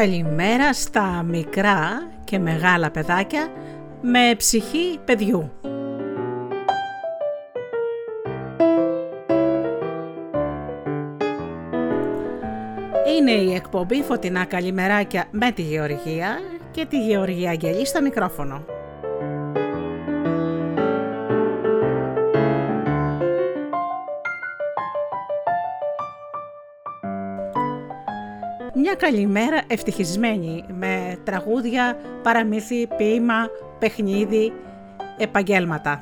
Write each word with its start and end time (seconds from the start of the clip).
καλημέρα 0.00 0.72
στα 0.72 1.22
μικρά 1.22 2.10
και 2.24 2.38
μεγάλα 2.38 2.90
παιδάκια 2.90 3.48
με 4.00 4.34
ψυχή 4.36 4.98
παιδιού. 5.04 5.52
Είναι 13.16 13.30
η 13.30 13.54
εκπομπή 13.54 14.02
Φωτεινά 14.02 14.44
Καλημεράκια 14.44 15.24
με 15.30 15.50
τη 15.50 15.62
Γεωργία 15.62 16.38
και 16.70 16.86
τη 16.86 17.06
Γεωργία 17.06 17.50
Αγγελή 17.50 17.86
στο 17.86 18.02
μικρόφωνο. 18.02 18.75
Μια 28.78 28.94
καλημέρα 28.94 29.62
ευτυχισμένη 29.66 30.64
με 30.68 31.18
τραγούδια, 31.24 31.98
παραμύθι, 32.22 32.86
ποίημα, 32.86 33.48
παιχνίδι, 33.78 34.52
επαγγέλματα. 35.18 36.00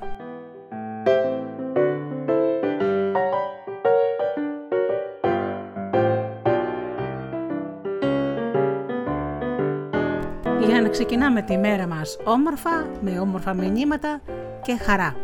Για 10.66 10.82
να 10.82 10.88
ξεκινάμε 10.88 11.42
τη 11.42 11.58
μέρα 11.58 11.86
μας 11.86 12.18
όμορφα, 12.24 12.86
με 13.00 13.20
όμορφα 13.20 13.54
μηνύματα 13.54 14.20
και 14.62 14.76
χαρά. 14.76 15.16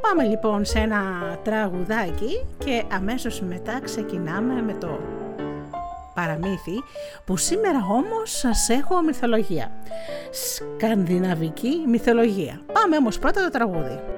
Πάμε 0.00 0.24
λοιπόν 0.24 0.64
σε 0.64 0.78
ένα 0.78 1.02
τραγουδάκι 1.42 2.46
και 2.58 2.82
αμέσως 2.92 3.40
μετά 3.40 3.80
ξεκινάμε 3.80 4.62
με 4.62 4.72
το 4.72 5.00
παραμύθι 6.14 6.82
που 7.24 7.36
σήμερα 7.36 7.86
όμως 7.90 8.30
σας 8.38 8.68
έχω 8.68 9.02
μυθολογία. 9.02 9.72
Σκανδιναβική 10.30 11.84
μυθολογία. 11.86 12.60
Πάμε 12.72 12.96
όμως 12.96 13.18
πρώτα 13.18 13.42
το 13.42 13.50
τραγούδι. 13.50 14.13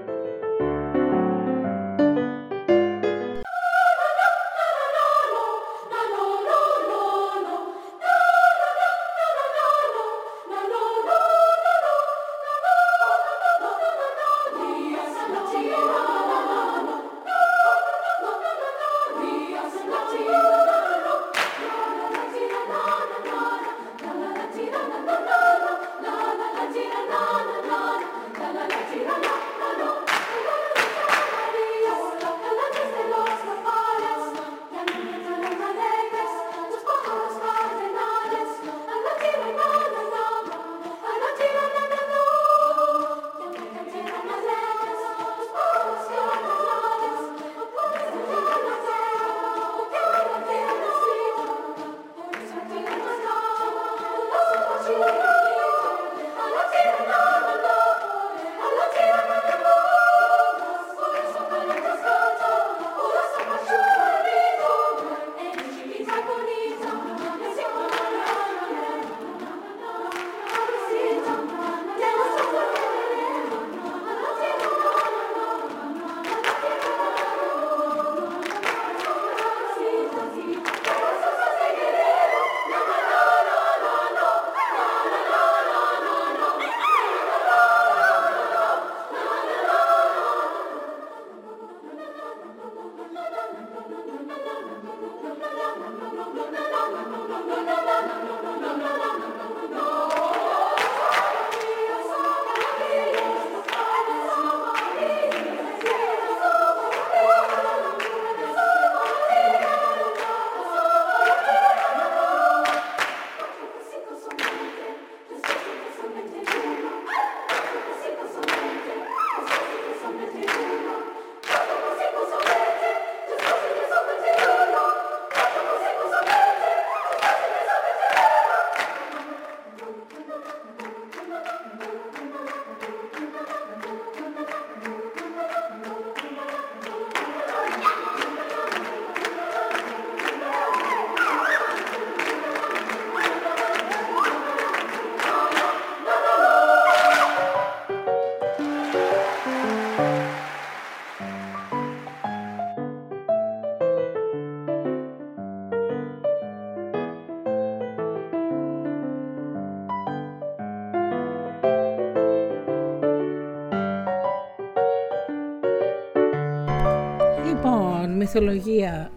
Μυθολογία 168.40 169.10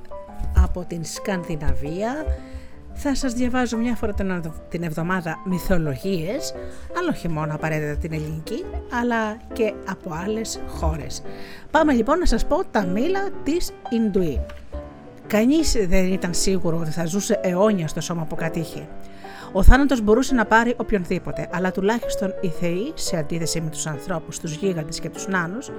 από 0.64 0.86
την 0.88 1.04
Σκανδιναβία. 1.04 2.26
Θα 2.94 3.16
σας 3.16 3.34
διαβάζω 3.34 3.78
μια 3.78 3.96
φορά 3.96 4.14
την 4.70 4.84
εβδομάδα 4.84 5.40
μυθολογίες, 5.46 6.54
αλλά 6.98 7.10
όχι 7.10 7.28
μόνο 7.28 7.54
απαραίτητα 7.54 7.96
την 7.96 8.14
ελληνική, 8.14 8.66
αλλά 9.02 9.38
και 9.54 9.74
από 9.90 10.14
άλλες 10.26 10.60
χώρες. 10.68 11.22
Πάμε 11.72 11.94
λοιπόν 11.94 12.20
να 12.20 12.26
σας 12.26 12.46
πω 12.46 12.64
τα 12.72 12.86
μήλα 12.86 13.30
της 13.44 13.72
Ινδουή. 13.90 14.42
Κανείς 15.28 15.76
δεν 15.88 16.14
ήταν 16.14 16.34
σίγουρο 16.34 16.78
ότι 16.78 16.92
θα 16.92 17.06
ζούσε 17.06 17.40
αιώνια 17.44 17.88
στο 17.88 18.02
σώμα 18.02 18.26
που 18.26 18.36
κατήχε. 18.36 18.88
Ο 19.52 19.64
θάνατος 19.64 20.02
μπορούσε 20.02 20.34
να 20.34 20.46
πάρει 20.46 20.74
οποιονδήποτε, 20.78 21.50
αλλά 21.54 21.72
τουλάχιστον 21.72 22.34
οι 22.42 22.48
θεοί, 22.48 22.92
σε 22.94 23.18
αντίθεση 23.18 23.62
με 23.62 23.70
τους 23.70 23.86
ανθρώπους, 23.88 24.40
τους 24.40 24.54
γίγαντες 24.54 25.00
και 25.00 25.10
τους 25.10 25.28
νάνους, 25.28 25.72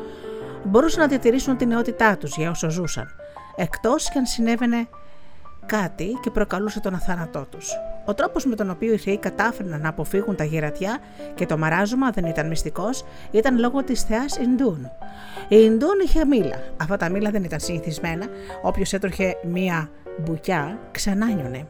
μπορούσαν 0.64 1.00
να 1.00 1.08
διατηρήσουν 1.08 1.56
την 1.56 1.68
νεότητά 1.68 2.16
τους 2.16 2.36
για 2.36 2.50
όσο 2.50 2.70
ζούσαν 2.70 3.19
εκτός 3.60 4.10
και 4.10 4.18
αν 4.18 4.26
συνέβαινε 4.26 4.88
κάτι 5.66 6.18
και 6.22 6.30
προκαλούσε 6.30 6.80
τον 6.80 6.94
αθάνατό 6.94 7.46
τους. 7.50 7.70
Ο 8.04 8.14
τρόπος 8.14 8.44
με 8.44 8.54
τον 8.54 8.70
οποίο 8.70 8.92
οι 8.92 8.96
θεοί 8.96 9.18
κατάφεραν 9.18 9.80
να 9.80 9.88
αποφύγουν 9.88 10.36
τα 10.36 10.44
γερατιά 10.44 10.98
και 11.34 11.46
το 11.46 11.58
μαράζωμα 11.58 12.10
δεν 12.10 12.24
ήταν 12.24 12.48
μυστικός, 12.48 13.04
ήταν 13.30 13.58
λόγω 13.58 13.84
της 13.84 14.02
θεάς 14.02 14.36
Ινδούν. 14.36 14.90
Η 15.48 15.56
Ινδούν 15.58 16.00
είχε 16.04 16.24
μήλα. 16.24 16.62
Αυτά 16.76 16.96
τα 16.96 17.08
μήλα 17.08 17.30
δεν 17.30 17.44
ήταν 17.44 17.60
συνηθισμένα. 17.60 18.26
Όποιος 18.62 18.92
έτρωχε 18.92 19.36
μία 19.42 19.90
μπουκιά, 20.18 20.78
ξανάνιωνε. 20.90 21.66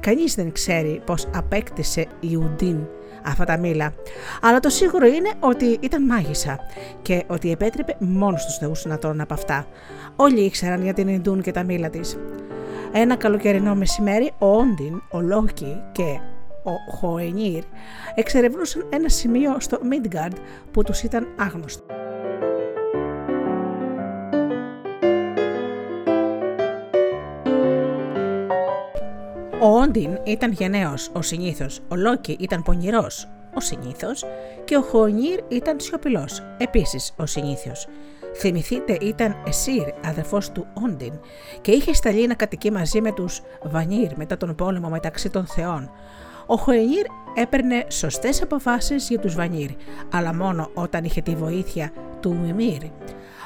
Κανείς 0.00 0.34
δεν 0.34 0.52
ξέρει 0.52 1.02
πώς 1.06 1.28
απέκτησε 1.34 2.06
η 2.20 2.36
Ουντίν 2.36 2.86
αυτά 3.24 3.44
τα 3.44 3.56
μήλα. 3.56 3.92
Αλλά 4.42 4.60
το 4.60 4.68
σίγουρο 4.68 5.06
είναι 5.06 5.30
ότι 5.40 5.78
ήταν 5.80 6.04
μάγισσα 6.04 6.58
και 7.02 7.24
ότι 7.26 7.50
επέτρεπε 7.50 7.96
μόνος 7.98 8.42
στους 8.42 8.56
θεούς 8.56 8.84
να 8.84 8.98
τρώνε 8.98 9.22
από 9.22 9.34
αυτά. 9.34 9.66
Όλοι 10.16 10.40
ήξεραν 10.40 10.82
για 10.82 10.92
την 10.92 11.08
Ινδούν 11.08 11.42
και 11.42 11.52
τα 11.52 11.62
μήλα 11.62 11.90
της. 11.90 12.16
Ένα 12.92 13.16
καλοκαιρινό 13.16 13.74
μεσημέρι, 13.74 14.30
ο 14.38 14.46
Όντιν, 14.46 15.02
ο 15.10 15.20
Λόκι 15.20 15.82
και 15.92 16.20
ο 16.62 16.96
Χοενίρ 16.96 17.62
εξερευνούσαν 18.14 18.86
ένα 18.90 19.08
σημείο 19.08 19.56
στο 19.60 19.78
Μίντγκαρντ 19.82 20.36
που 20.70 20.82
τους 20.82 21.02
ήταν 21.02 21.26
άγνωστο. 21.36 21.99
Ο 29.62 29.80
Όντιν 29.80 30.18
ήταν 30.24 30.52
γενναίος, 30.52 31.10
ο 31.12 31.22
συνήθως, 31.22 31.80
ο 31.88 31.96
Λόκι 31.96 32.36
ήταν 32.40 32.62
πονηρός, 32.62 33.28
ο 33.54 33.60
συνήθως 33.60 34.24
και 34.64 34.76
ο 34.76 34.80
Χοενίρ 34.80 35.40
ήταν 35.48 35.80
σιωπηλός, 35.80 36.42
επίσης 36.58 37.14
ο 37.16 37.26
συνήθως. 37.26 37.86
Θυμηθείτε 38.36 38.98
ήταν 39.00 39.42
Εσύρ, 39.46 39.84
αδερφός 40.04 40.50
του 40.50 40.66
Όντιν 40.84 41.12
και 41.60 41.70
είχε 41.70 41.92
σταλεί 41.92 42.26
να 42.26 42.34
κατοικεί 42.34 42.70
μαζί 42.70 43.00
με 43.00 43.12
τους 43.12 43.42
Βανίρ 43.62 44.16
μετά 44.16 44.36
τον 44.36 44.54
πόλεμο 44.54 44.88
μεταξύ 44.88 45.30
των 45.30 45.46
θεών. 45.46 45.90
Ο 46.46 46.56
Χοενίρ 46.56 47.06
έπαιρνε 47.34 47.84
σωστές 47.88 48.42
αποφάσεις 48.42 49.08
για 49.08 49.18
τους 49.18 49.34
Βανίρ, 49.34 49.70
αλλά 50.12 50.34
μόνο 50.34 50.70
όταν 50.74 51.04
είχε 51.04 51.20
τη 51.20 51.34
βοήθεια 51.34 51.92
του 52.20 52.34
Μιμίρ. 52.34 52.82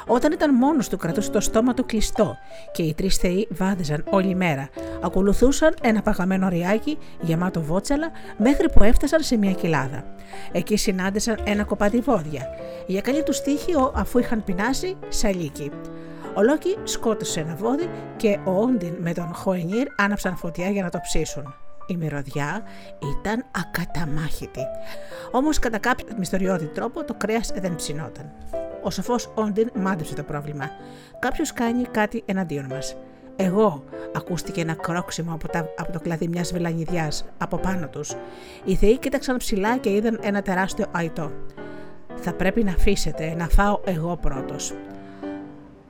Όταν 0.06 0.32
ήταν 0.32 0.54
μόνος 0.54 0.88
του, 0.88 0.96
κρατούσε 0.96 1.30
το 1.30 1.40
στόμα 1.40 1.74
του 1.74 1.86
κλειστό 1.86 2.36
και 2.72 2.82
οι 2.82 2.94
τρεις 2.94 3.16
θεοί 3.16 3.48
βάδιζαν 3.50 4.04
όλη 4.10 4.34
μέρα. 4.34 4.68
Ακολουθούσαν 5.02 5.74
ένα 5.82 6.02
παγαμένο 6.02 6.48
ριάκι 6.48 6.98
γεμάτο 7.20 7.60
βότσαλα 7.60 8.10
μέχρι 8.36 8.70
που 8.70 8.82
έφτασαν 8.82 9.22
σε 9.22 9.36
μια 9.36 9.52
κοιλάδα. 9.52 10.04
Εκεί 10.52 10.76
συνάντησαν 10.76 11.38
ένα 11.44 11.64
κοπάτι 11.64 12.00
βόδια. 12.00 12.42
Για 12.86 13.00
καλή 13.00 13.22
τους 13.22 13.40
τύχη, 13.40 13.72
αφού 13.94 14.18
είχαν 14.18 14.44
πεινάσει, 14.44 14.96
σαλίκι. 15.08 15.70
Ο 16.36 16.42
Λόκι 16.42 16.76
σκότωσε 16.84 17.40
ένα 17.40 17.54
βόδι 17.54 17.90
και 18.16 18.38
ο 18.44 18.50
Όντιν 18.62 18.94
με 18.98 19.12
τον 19.12 19.34
Χοενίρ 19.34 19.86
άναψαν 19.96 20.36
φωτιά 20.36 20.70
για 20.70 20.82
να 20.82 20.90
το 20.90 20.98
ψήσουν. 21.02 21.54
Η 21.86 21.96
μυρωδιά 21.96 22.62
ήταν 23.20 23.44
ακαταμάχητη. 23.50 24.60
Όμως 25.30 25.58
κατά 25.58 25.78
κάποιο 25.78 26.06
μυστηριώδη 26.18 26.66
τρόπο 26.66 27.04
το 27.04 27.14
κρέας 27.14 27.52
δεν 27.54 27.74
ψινόταν. 27.74 28.32
Ο 28.82 28.90
σοφός 28.90 29.30
Όντιν 29.34 29.70
μάντεψε 29.74 30.14
το 30.14 30.22
πρόβλημα. 30.22 30.70
Κάποιος 31.18 31.52
κάνει 31.52 31.82
κάτι 31.82 32.22
εναντίον 32.26 32.64
μας. 32.64 32.96
Εγώ, 33.36 33.84
ακούστηκε 34.14 34.60
ένα 34.60 34.74
κρόξιμο 34.74 35.32
από, 35.34 35.48
τα, 35.48 35.68
από 35.76 35.92
το 35.92 36.00
κλαδί 36.00 36.28
μιας 36.28 36.52
βελανιδιάς 36.52 37.24
από 37.38 37.56
πάνω 37.56 37.88
τους. 37.88 38.14
Οι 38.64 38.74
θεοί 38.74 38.98
κοίταξαν 38.98 39.36
ψηλά 39.36 39.76
και 39.76 39.90
είδαν 39.90 40.18
ένα 40.22 40.42
τεράστιο 40.42 40.86
αϊτό. 40.92 41.32
Θα 42.14 42.32
πρέπει 42.32 42.64
να 42.64 42.72
αφήσετε 42.72 43.34
να 43.34 43.48
φάω 43.48 43.80
εγώ 43.84 44.16
πρώτος. 44.16 44.74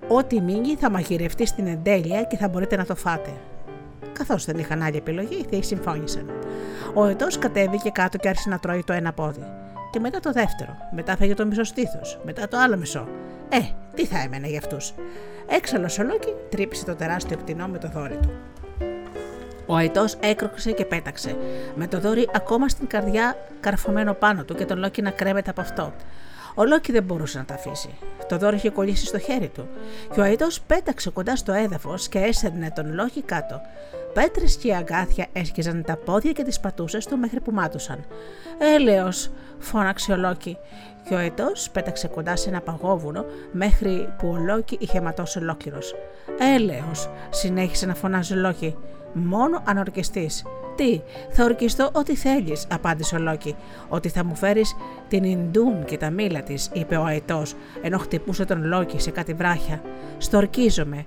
Ό,τι 0.08 0.40
μείνει 0.40 0.76
θα 0.76 0.90
μαγειρευτεί 0.90 1.46
στην 1.46 1.66
εντέλεια 1.66 2.22
και 2.22 2.36
θα 2.36 2.48
μπορείτε 2.48 2.76
να 2.76 2.84
το 2.84 2.94
φάτε. 2.94 3.32
Καθώς 4.12 4.44
δεν 4.44 4.58
είχαν 4.58 4.82
άλλη 4.82 4.96
επιλογή, 4.96 5.34
οι 5.34 5.46
θεοί 5.50 5.62
συμφώνησαν. 5.62 6.30
Ο 6.94 7.04
Ετός 7.04 7.38
κατέβηκε 7.38 7.90
κάτω 7.90 8.18
και 8.18 8.28
άρχισε 8.28 8.48
να 8.48 8.58
τρώει 8.58 8.82
το 8.86 8.92
ένα 8.92 9.12
πόδι 9.12 9.44
και 9.94 10.00
μετά 10.00 10.20
το 10.20 10.32
δεύτερο. 10.32 10.76
Μετά 10.90 11.16
έφαγε 11.16 11.34
το 11.34 11.46
μισό 11.46 11.64
στήθος. 11.64 12.20
Μετά 12.24 12.48
το 12.48 12.58
άλλο 12.58 12.76
μισό. 12.76 13.08
Ε, 13.48 13.58
τι 13.94 14.06
θα 14.06 14.18
έμενε 14.18 14.48
για 14.48 14.58
αυτούς. 14.58 14.94
Έξαλλος 15.48 15.98
ο 15.98 16.02
Λόκι 16.02 16.34
τρύπησε 16.48 16.84
το 16.84 16.94
τεράστιο 16.94 17.36
πτηνό 17.36 17.66
με 17.66 17.78
το 17.78 17.88
δόρυ 17.88 18.18
του. 18.22 18.30
Ο 19.66 19.74
Αϊτός 19.74 20.04
έκρωξε 20.20 20.72
και 20.72 20.84
πέταξε, 20.84 21.36
με 21.74 21.86
το 21.86 22.00
δόρυ 22.00 22.28
ακόμα 22.34 22.68
στην 22.68 22.86
καρδιά 22.86 23.36
καρφωμένο 23.60 24.12
πάνω 24.14 24.44
του 24.44 24.54
και 24.54 24.64
τον 24.64 24.78
Λόκι 24.78 25.02
να 25.02 25.10
κρέμεται 25.10 25.50
από 25.50 25.60
αυτό. 25.60 25.92
Ο 26.54 26.64
Λόκι 26.64 26.92
δεν 26.92 27.02
μπορούσε 27.02 27.38
να 27.38 27.44
τα 27.44 27.54
αφήσει. 27.54 27.88
Το 28.28 28.38
δόρυ 28.38 28.56
είχε 28.56 28.70
κολλήσει 28.70 29.06
στο 29.06 29.18
χέρι 29.18 29.48
του 29.48 29.68
και 30.12 30.20
ο 30.20 30.22
Αϊτός 30.22 30.60
πέταξε 30.60 31.10
κοντά 31.10 31.36
στο 31.36 31.52
έδαφος 31.52 32.08
και 32.08 32.18
έσερνε 32.18 32.70
τον 32.74 32.94
Λόκι 32.94 33.22
κάτω. 33.22 33.60
Πέτρες 34.14 34.56
και 34.56 34.74
αγκάθια 34.74 35.26
έσκιζαν 35.32 35.84
τα 35.86 35.96
πόδια 35.96 36.32
και 36.32 36.42
τις 36.42 36.60
πατούσες 36.60 37.06
του 37.06 37.18
μέχρι 37.18 37.40
που 37.40 37.52
μάτωσαν. 37.52 38.04
Έλεος, 38.58 39.30
φώναξε 39.58 40.12
ο 40.12 40.16
Λόκι, 40.16 40.56
και 41.08 41.14
ο 41.14 41.18
Αϊτός 41.18 41.52
πέταξε 41.72 42.08
κοντά 42.08 42.36
σε 42.36 42.48
ένα 42.48 42.60
παγόβουνο 42.60 43.24
μέχρι 43.52 44.14
που 44.18 44.28
ο 44.28 44.36
Λόκι 44.36 44.76
είχε 44.80 45.00
ματώσει 45.00 45.38
ολόκληρος. 45.38 45.94
Έλεος, 46.54 47.10
συνέχισε 47.30 47.86
να 47.86 47.94
φωνάζει 47.94 48.32
ο 48.32 48.36
Λόκι. 48.36 48.76
Μόνο 49.12 49.62
αν 49.64 49.78
ορκιστείς. 49.78 50.44
Τι, 50.76 51.00
θα 51.30 51.44
ορκιστώ 51.44 51.90
ό,τι 51.92 52.14
θέλεις, 52.14 52.66
απάντησε 52.70 53.14
ο 53.14 53.18
Λόκι. 53.18 53.56
Ότι 53.88 54.08
θα 54.08 54.24
μου 54.24 54.34
φέρεις 54.34 54.76
την 55.08 55.24
Ιντούν 55.24 55.84
και 55.84 55.96
τα 55.96 56.10
μήλα 56.10 56.42
της, 56.42 56.70
είπε 56.72 56.96
ο 56.96 57.04
Αετός, 57.04 57.42
ενώ 57.82 57.98
χτυπούσε 57.98 58.44
τον 58.44 58.64
Λόκι 58.64 59.00
σε 59.00 59.10
κάτι 59.10 59.34
βράχια. 59.34 59.82
Σ' 60.18 60.30
τ' 60.30 60.42
ορκίζομαι, 60.42 61.02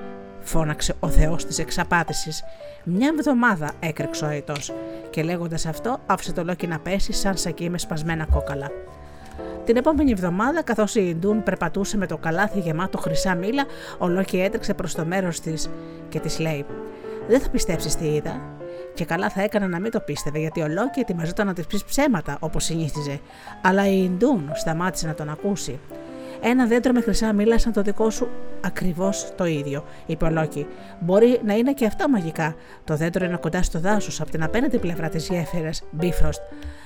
φώναξε 0.47 0.93
ο 0.99 1.07
Θεός 1.07 1.45
της 1.45 1.59
εξαπάτησης. 1.59 2.43
Μια 2.83 3.07
εβδομάδα 3.17 3.71
έκρυξε 3.79 4.25
ο 4.25 4.27
Αετός 4.27 4.73
και 5.09 5.23
λέγοντας 5.23 5.65
αυτό 5.65 5.99
άφησε 6.05 6.33
το 6.33 6.43
Λόκι 6.43 6.67
να 6.67 6.79
πέσει 6.79 7.13
σαν 7.13 7.37
σακί 7.37 7.69
με 7.69 7.77
σπασμένα 7.77 8.25
κόκαλα. 8.25 8.71
Την 9.65 9.75
επόμενη 9.75 10.11
εβδομάδα, 10.11 10.63
καθώς 10.63 10.95
η 10.95 11.07
Ιντούν 11.09 11.43
περπατούσε 11.43 11.97
με 11.97 12.07
το 12.07 12.17
καλάθι 12.17 12.59
γεμάτο 12.59 12.97
χρυσά 12.97 13.35
μήλα, 13.35 13.65
ο 13.97 14.07
Λόκι 14.07 14.39
έτρεξε 14.39 14.73
προς 14.73 14.93
το 14.93 15.05
μέρος 15.05 15.39
της 15.39 15.69
και 16.09 16.19
της 16.19 16.39
λέει: 16.39 16.65
Δεν 17.27 17.39
θα 17.39 17.49
πιστέψεις 17.49 17.95
τι 17.95 18.05
είδα. 18.05 18.41
Και 18.93 19.05
καλά 19.05 19.29
θα 19.29 19.41
έκανα 19.41 19.67
να 19.67 19.79
μην 19.79 19.91
το 19.91 19.99
πίστευε, 19.99 20.39
γιατί 20.39 20.61
ο 20.61 20.67
Λόκι 20.67 20.99
ετοιμαζόταν 20.99 21.47
να 21.47 21.53
της 21.53 21.67
πει 21.67 21.81
ψέματα 21.85 22.37
όπως 22.39 22.63
συνήθιζε. 22.63 23.19
Αλλά 23.61 23.87
η 23.87 24.03
Ιντούν 24.03 24.51
σταμάτησε 24.53 25.07
να 25.07 25.13
τον 25.13 25.29
ακούσει. 25.29 25.79
Ένα 26.49 26.65
δέντρο 26.65 26.93
με 26.93 27.01
χρυσά 27.01 27.33
μήλα 27.33 27.59
σαν 27.59 27.73
το 27.73 27.81
δικό 27.81 28.09
σου 28.09 28.27
ακριβώς 28.61 29.33
το 29.35 29.45
ίδιο, 29.45 29.83
είπε 30.05 30.25
ο 30.25 30.29
Λόκι. 30.29 30.67
Μπορεί 30.99 31.39
να 31.45 31.53
είναι 31.53 31.73
και 31.73 31.85
αυτά 31.85 32.09
μαγικά. 32.09 32.55
Το 32.83 32.95
δέντρο 32.95 33.25
είναι 33.25 33.37
κοντά 33.37 33.63
στο 33.63 33.79
δάσος, 33.79 34.21
από 34.21 34.31
την 34.31 34.43
απέναντι 34.43 34.77
πλευρά 34.77 35.09
της 35.09 35.27
γέφυρας, 35.27 35.83
Μπίφροστ. 35.91 36.41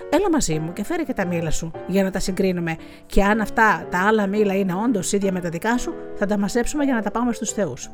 Έλα 0.10 0.30
μαζί 0.32 0.60
μου 0.60 0.74
και 0.74 0.84
φέρε 0.84 1.04
και 1.04 1.14
τα 1.14 1.26
μήλα 1.26 1.52
σου 1.52 1.72
για 1.88 2.04
να 2.04 2.12
τα 2.12 2.20
συγκρίνουμε. 2.20 2.76
Και 3.06 3.24
αν 3.24 3.42
αυτά 3.42 3.88
τα 3.90 4.00
άλλα 4.08 4.28
μήλα 4.28 4.56
είναι 4.56 4.74
όντως 4.86 5.12
ίδια 5.12 5.32
με 5.32 5.40
τα 5.40 5.50
δικά 5.50 5.78
σου, 5.78 5.94
θα 6.16 6.26
τα 6.26 6.38
μαζέψουμε 6.38 6.84
για 6.84 6.94
να 6.94 7.02
τα 7.02 7.12
πάμε 7.12 7.34
στους 7.34 7.52
Θεούς. 7.52 7.90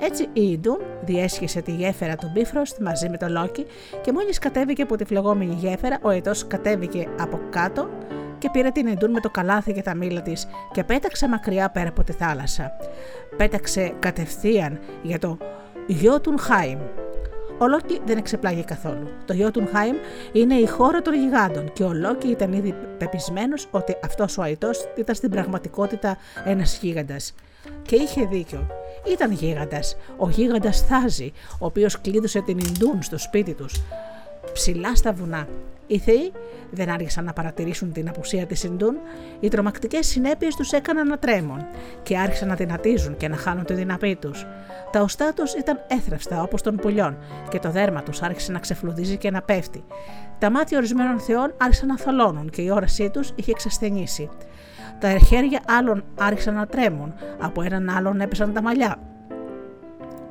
Έτσι 0.00 0.28
η 0.32 0.50
Ιντούν 0.50 0.78
διέσχισε 1.04 1.60
τη 1.60 1.70
γέφυρα 1.70 2.16
του 2.16 2.30
Μπίφροστ 2.34 2.78
μαζί 2.78 3.08
με 3.08 3.16
τον 3.16 3.30
Λόκι 3.30 3.66
και 4.00 4.12
μόλις 4.12 4.38
κατέβηκε 4.38 4.82
από 4.82 4.96
τη 4.96 5.04
φλεγόμενη 5.04 5.54
γέφυρα, 5.54 5.98
ο 6.02 6.10
Ετό 6.10 6.32
κατέβηκε 6.48 7.08
από 7.18 7.40
κάτω 7.50 7.88
και 8.44 8.50
πήρε 8.50 8.70
την 8.70 8.86
Εντούν 8.86 9.10
με 9.10 9.20
το 9.20 9.30
καλάθι 9.30 9.72
και 9.72 9.82
τα 9.82 9.94
μήλα 9.94 10.22
της 10.22 10.46
και 10.72 10.84
πέταξε 10.84 11.28
μακριά 11.28 11.70
πέρα 11.70 11.88
από 11.88 12.04
τη 12.04 12.12
θάλασσα. 12.12 12.72
Πέταξε 13.36 13.94
κατευθείαν 13.98 14.78
για 15.02 15.18
το 15.18 15.38
Χάιμ. 16.40 16.78
Ο 17.58 17.68
Λόκι 17.68 18.00
δεν 18.04 18.18
εξεπλάγει 18.18 18.64
καθόλου. 18.64 19.08
Το 19.24 19.34
Χάιμ 19.72 19.96
είναι 20.32 20.54
η 20.54 20.66
χώρα 20.66 21.02
των 21.02 21.14
γιγάντων 21.14 21.72
και 21.72 21.82
ο 21.82 21.92
Λόκι 21.92 22.28
ήταν 22.28 22.52
ήδη 22.52 22.74
πεπισμένος 22.98 23.68
ότι 23.70 23.96
αυτός 24.04 24.38
ο 24.38 24.42
Αϊτό 24.42 24.70
ήταν 24.96 25.14
στην 25.14 25.30
πραγματικότητα 25.30 26.16
ένας 26.44 26.78
γίγαντας. 26.78 27.34
Και 27.82 27.96
είχε 27.96 28.24
δίκιο. 28.24 28.66
Ήταν 29.12 29.32
γίγαντας. 29.32 29.96
Ο 30.16 30.28
γίγαντας 30.28 30.80
Θάζη, 30.80 31.32
ο 31.58 31.66
οποίος 31.66 32.00
κλείδωσε 32.00 32.40
την 32.40 32.58
Ινδούν 32.58 33.02
στο 33.02 33.18
σπίτι 33.18 33.54
τους, 33.54 33.82
ψηλά 34.54 34.96
στα 34.96 35.12
βουνά. 35.12 35.48
Οι 35.86 35.98
θεοί 35.98 36.32
δεν 36.70 36.90
άρχισαν 36.90 37.24
να 37.24 37.32
παρατηρήσουν 37.32 37.92
την 37.92 38.08
απουσία 38.08 38.46
της 38.46 38.64
Ιντούν, 38.64 38.96
οι 39.40 39.48
τρομακτικές 39.48 40.06
συνέπειες 40.06 40.54
τους 40.56 40.72
έκαναν 40.72 41.06
να 41.06 41.18
τρέμουν 41.18 41.66
και 42.02 42.18
άρχισαν 42.18 42.48
να 42.48 42.54
δυνατίζουν 42.54 43.16
και 43.16 43.28
να 43.28 43.36
χάνουν 43.36 43.64
τη 43.64 43.74
δύναμή 43.74 44.16
τους. 44.16 44.46
Τα 44.92 45.00
οστά 45.00 45.32
τους 45.32 45.54
ήταν 45.54 45.84
έθραυστα 45.88 46.42
όπως 46.42 46.62
των 46.62 46.76
πουλιών 46.76 47.16
και 47.48 47.58
το 47.58 47.70
δέρμα 47.70 48.02
τους 48.02 48.22
άρχισε 48.22 48.52
να 48.52 48.58
ξεφλουδίζει 48.58 49.16
και 49.16 49.30
να 49.30 49.42
πέφτει. 49.42 49.84
Τα 50.38 50.50
μάτια 50.50 50.78
ορισμένων 50.78 51.20
θεών 51.20 51.54
άρχισαν 51.56 51.88
να 51.88 51.98
θολώνουν 51.98 52.50
και 52.50 52.62
η 52.62 52.70
όρασή 52.70 53.10
τους 53.10 53.32
είχε 53.34 53.50
εξασθενήσει. 53.50 54.28
Τα 55.00 55.18
χέρια 55.18 55.60
άλλων 55.68 56.04
άρχισαν 56.18 56.54
να 56.54 56.66
τρέμουν, 56.66 57.14
από 57.40 57.62
έναν 57.62 57.90
άλλον 57.90 58.20
έπεσαν 58.20 58.52
τα 58.52 58.62
μαλλιά 58.62 59.13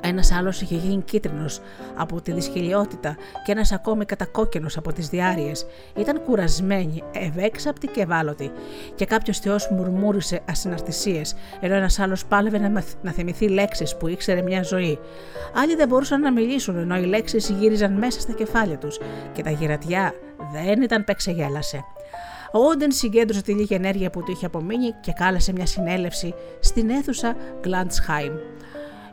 ένας 0.08 0.32
άλλος 0.32 0.60
είχε 0.60 0.74
γίνει 0.74 1.02
κίτρινος 1.02 1.60
από 1.94 2.20
τη 2.20 2.32
δυσκυλιότητα 2.32 3.16
και 3.44 3.52
ένας 3.52 3.72
ακόμη 3.72 4.04
κατακόκκινος 4.04 4.76
από 4.76 4.92
τις 4.92 5.08
διάρειε. 5.08 5.52
Ήταν 5.96 6.22
κουρασμένοι, 6.22 7.02
ευέξαπτοι 7.12 7.86
και 7.86 8.00
ευάλωτοι. 8.00 8.50
Και 8.94 9.04
κάποιος 9.04 9.38
Θεός 9.38 9.68
μουρμούρισε 9.70 10.40
ασυναρτησίες, 10.48 11.34
ενώ 11.60 11.74
ένας 11.74 11.98
άλλος 11.98 12.24
πάλευε 12.24 12.58
να, 12.58 12.82
να 13.02 13.10
θυμηθεί 13.12 13.48
λέξεις 13.48 13.96
που 13.96 14.08
ήξερε 14.08 14.42
μια 14.42 14.62
ζωή. 14.62 14.98
Άλλοι 15.54 15.74
δεν 15.74 15.88
μπορούσαν 15.88 16.20
να 16.20 16.32
μιλήσουν, 16.32 16.76
ενώ 16.76 16.96
οι 16.96 17.04
λέξεις 17.04 17.48
γύριζαν 17.48 17.92
μέσα 17.92 18.20
στα 18.20 18.32
κεφάλια 18.32 18.78
τους 18.78 18.98
και 19.32 19.42
τα 19.42 19.50
γυρατιά 19.50 20.14
δεν 20.52 20.82
ήταν 20.82 21.04
πεξεγέλασε. 21.04 21.84
Ο 22.52 22.58
Όντεν 22.58 22.92
συγκέντρωσε 22.92 23.42
τη 23.42 23.52
λίγη 23.52 23.74
ενέργεια 23.74 24.10
που 24.10 24.22
του 24.22 24.30
είχε 24.30 24.46
απομείνει 24.46 24.94
και 25.00 25.12
κάλεσε 25.12 25.52
μια 25.52 25.66
συνέλευση 25.66 26.34
στην 26.60 26.90
αίθουσα 26.90 27.36
Γκλάντσχάιμ. 27.60 28.32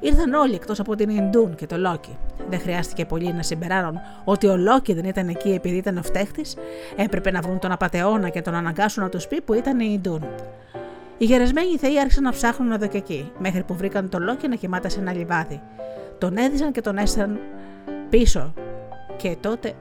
Ήρθαν 0.03 0.33
όλοι 0.33 0.53
εκτός 0.53 0.79
από 0.79 0.95
την 0.95 1.09
Ιντούν 1.09 1.55
και 1.55 1.65
το 1.65 1.77
Λόκι. 1.77 2.17
Δεν 2.49 2.59
χρειάστηκε 2.59 3.05
πολύ 3.05 3.33
να 3.33 3.43
συμπεράνουν 3.43 3.99
ότι 4.23 4.47
ο 4.47 4.57
Λόκι 4.57 4.93
δεν 4.93 5.05
ήταν 5.05 5.27
εκεί 5.27 5.49
επειδή 5.49 5.75
ήταν 5.75 5.97
ο 5.97 6.01
φταίχτης, 6.01 6.55
έπρεπε 6.95 7.31
να 7.31 7.41
βρουν 7.41 7.59
τον 7.59 7.71
απαταιώνα 7.71 8.29
και 8.29 8.41
τον 8.41 8.53
αναγκάσουν 8.53 9.03
να 9.03 9.09
τους 9.09 9.27
πει 9.27 9.41
που 9.41 9.53
ήταν 9.53 9.79
η 9.79 9.89
Ιντούν. 9.93 10.23
Οι 11.17 11.25
γερασμένοι 11.25 11.77
θεοί 11.77 11.99
άρχισαν 11.99 12.23
να 12.23 12.31
ψάχνουν 12.31 12.71
εδώ 12.71 12.87
και 12.87 12.97
εκεί, 12.97 13.31
μέχρι 13.39 13.63
που 13.63 13.75
βρήκαν 13.75 14.09
το 14.09 14.19
Λόκι 14.19 14.47
να 14.47 14.55
κοιμάται 14.55 14.89
σε 14.89 14.99
ένα 14.99 15.13
λιβάδι. 15.13 15.61
τον 16.17 16.37
έδιζαν 16.37 16.71
και 16.71 16.81
τον 16.81 16.97
έστειλαν 16.97 17.39
πίσω 18.09 18.53
και 19.17 19.37
τότε 19.39 19.73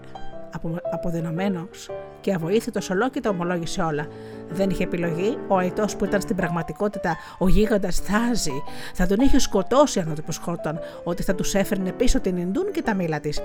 αποδυναμένος 0.93 1.91
και 2.21 2.35
αβοήθητος 2.35 2.91
ολόκυτα 2.91 3.31
ομολόγησε 3.31 3.83
όλα. 3.83 4.07
Δεν 4.49 4.71
είχε 4.71 4.83
επιλογή, 4.83 5.39
ο 5.49 5.57
αητό 5.57 5.85
που 5.99 6.05
ήταν 6.05 6.21
στην 6.21 6.37
πραγματικότητα 6.37 7.17
ο 7.39 7.49
γίγαντας 7.49 7.99
Θάζη 7.99 8.63
θα 8.95 9.07
τον 9.07 9.21
είχε 9.21 9.39
σκοτώσει 9.39 9.99
αν 10.01 10.07
το 10.07 10.15
υποσχόταν 10.19 10.79
ότι 11.05 11.23
θα 11.23 11.35
τους 11.35 11.55
έφερνε 11.55 11.93
πίσω 11.93 12.21
την 12.21 12.37
Ινδούν 12.37 12.73
και 12.73 12.83
τα 12.83 12.95
μήλα 12.95 13.21
της. 13.21 13.43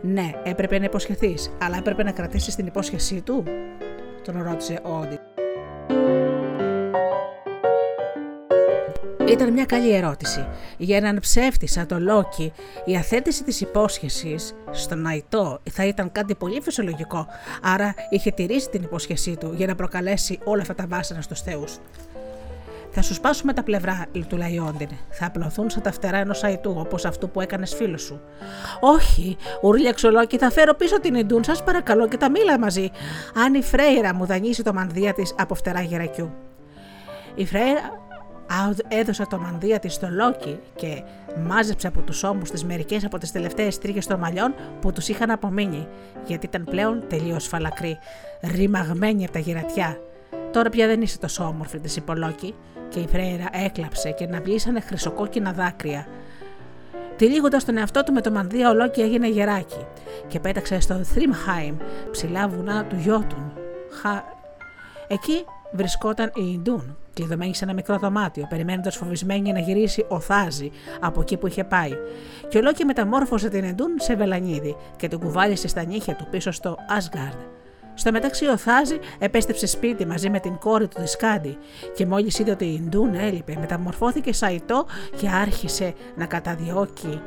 Ναι, 0.00 0.30
έπρεπε 0.44 0.78
να 0.78 0.84
υποσχεθείς, 0.84 1.52
αλλά 1.62 1.76
έπρεπε 1.76 2.02
να 2.02 2.12
κρατήσεις 2.12 2.54
την 2.54 2.66
υπόσχεσή 2.66 3.20
του, 3.20 3.44
τον 4.24 4.42
ρώτησε 4.42 4.80
ο 4.84 4.98
Όντι. 4.98 5.18
Ήταν 9.32 9.52
μια 9.52 9.64
καλή 9.64 9.94
ερώτηση. 9.94 10.46
Για 10.78 10.96
έναν 10.96 11.18
ψεύτη 11.20 11.66
σαν 11.66 11.86
το 11.86 12.00
Λόκι, 12.00 12.52
η 12.84 12.96
αθέτηση 12.96 13.44
της 13.44 13.60
υπόσχεσης 13.60 14.54
στον 14.70 15.06
Αϊτό 15.06 15.60
θα 15.70 15.86
ήταν 15.86 16.12
κάτι 16.12 16.34
πολύ 16.34 16.60
φυσιολογικό, 16.60 17.26
άρα 17.62 17.94
είχε 18.10 18.30
τηρήσει 18.30 18.68
την 18.68 18.82
υπόσχεσή 18.82 19.36
του 19.36 19.52
για 19.56 19.66
να 19.66 19.74
προκαλέσει 19.74 20.38
όλα 20.44 20.60
αυτά 20.60 20.74
τα 20.74 20.86
βάσανα 20.88 21.20
στους 21.20 21.40
θεούς. 21.40 21.78
Θα 22.90 23.02
σου 23.02 23.14
σπάσουμε 23.14 23.52
τα 23.52 23.62
πλευρά, 23.62 24.06
του 24.28 24.36
λέει 24.36 24.55
ο 24.55 24.60
Όντιν. 24.60 24.88
Θα 25.10 25.26
απλωθούν 25.26 25.70
σαν 25.70 25.82
τα 25.82 25.92
φτερά 25.92 26.16
ενός 26.16 26.44
αϊτού, 26.44 26.74
όπως 26.78 27.04
αυτού 27.04 27.30
που 27.30 27.40
έκανες 27.40 27.74
φίλο 27.74 27.98
σου. 27.98 28.20
Όχι, 28.80 29.36
ούρλιαξε 29.62 30.05
ο 30.05 30.10
Λόκι, 30.10 30.38
θα 30.38 30.50
φέρω 30.50 30.74
πίσω 30.74 31.00
την 31.00 31.14
Ιντούν, 31.14 31.44
σας 31.44 31.62
παρακαλώ 31.62 32.08
και 32.08 32.16
τα 32.16 32.30
μήλα 32.30 32.58
μαζί. 32.58 32.90
Αν 33.44 33.54
η 33.54 33.62
Φρέιρα 33.62 34.14
μου 34.14 34.26
δανείσει 34.26 34.62
το 34.62 34.72
μανδύα 34.72 35.12
της 35.12 35.34
από 35.38 35.54
φτερά 35.54 35.80
γερακιού. 35.80 36.32
Η 37.34 37.46
Φρέιρα 37.46 37.80
έδωσε 38.88 39.26
το 39.30 39.38
μανδύα 39.38 39.78
της 39.78 39.94
στο 39.94 40.08
Λόκι 40.10 40.60
και 40.74 41.02
μάζεψε 41.46 41.86
από 41.86 42.00
τους 42.00 42.22
ώμους 42.22 42.50
της 42.50 42.64
μερικές 42.64 43.04
από 43.04 43.18
τις 43.18 43.32
τελευταίες 43.32 43.78
τρίχες 43.78 44.06
των 44.06 44.18
μαλλιών 44.18 44.54
που 44.80 44.92
τους 44.92 45.08
είχαν 45.08 45.30
απομείνει, 45.30 45.88
γιατί 46.26 46.46
ήταν 46.46 46.64
πλέον 46.64 47.04
τελείως 47.08 47.46
φαλακροί, 47.46 47.98
ρημαγμένοι 48.54 49.24
από 49.24 49.32
τα 49.32 49.38
γυρατιά. 49.38 50.00
Τώρα 50.50 50.70
πια 50.70 50.86
δεν 50.86 51.02
είσαι 51.02 51.18
τόσο 51.18 51.44
όμορφη, 51.44 51.78
της 51.78 51.96
είπε 51.96 52.14
Λόκι, 52.14 52.54
και 52.88 53.00
η 53.00 53.06
Φρέιρα 53.08 53.48
έκλαψε 53.52 54.10
και 54.10 54.26
να 54.26 54.40
βλήσανε 54.40 54.80
χρυσοκόκκινα 54.80 55.52
δάκρυα. 55.52 56.06
Τυλίγοντας 57.16 57.64
τον 57.64 57.76
εαυτό 57.76 58.02
του 58.02 58.12
με 58.12 58.20
το 58.20 58.30
μανδύα, 58.30 58.70
ο 58.70 58.74
Λόκι 58.74 59.00
έγινε 59.00 59.28
γεράκι 59.28 59.86
και 60.28 60.40
πέταξε 60.40 60.80
στο 60.80 60.94
Θρυμχάιμ, 60.94 61.76
ψηλά 62.10 62.48
βουνά 62.48 62.84
του 62.84 62.96
Γιώτουν. 62.96 63.52
Εκεί 65.08 65.44
βρισκόταν 65.72 66.30
η 66.34 66.52
Ιντούν, 66.52 66.96
κλειδωμένη 67.14 67.54
σε 67.54 67.64
ένα 67.64 67.72
μικρό 67.72 67.98
δωμάτιο, 67.98 68.46
περιμένοντας 68.48 68.96
φοβισμένη 68.96 69.52
να 69.52 69.58
γυρίσει 69.58 70.04
ο 70.08 70.20
Θάζη 70.20 70.70
από 71.00 71.20
εκεί 71.20 71.36
που 71.36 71.46
είχε 71.46 71.64
πάει. 71.64 71.92
Και 72.48 72.58
ο 72.58 72.62
Λόκι 72.62 72.84
μεταμόρφωσε 72.84 73.48
την 73.48 73.64
Ιντούν 73.64 73.90
σε 73.98 74.14
βελανίδι 74.14 74.76
και 74.96 75.08
την 75.08 75.18
κουβάλισε 75.18 75.68
στα 75.68 75.84
νύχια 75.84 76.16
του 76.16 76.26
πίσω 76.30 76.50
στο 76.50 76.76
Asgard. 76.98 77.38
Στο 77.94 78.12
μεταξύ 78.12 78.46
ο 78.46 78.56
Θάζη 78.56 78.98
επέστρεψε 79.18 79.66
σπίτι 79.66 80.06
μαζί 80.06 80.30
με 80.30 80.40
την 80.40 80.58
κόρη 80.58 80.88
του 80.88 81.00
Δισκάντη 81.00 81.58
και 81.94 82.06
μόλις 82.06 82.38
είδε 82.38 82.50
ότι 82.50 82.64
η 82.64 82.74
Ιντούν 82.74 83.14
έλειπε 83.14 83.56
μεταμορφώθηκε 83.60 84.32
σαϊτό 84.32 84.86
και 85.16 85.28
άρχισε 85.28 85.94
να 86.16 86.26
καταδιώκει 86.26 87.20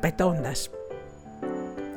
πετώντας. 0.00 0.70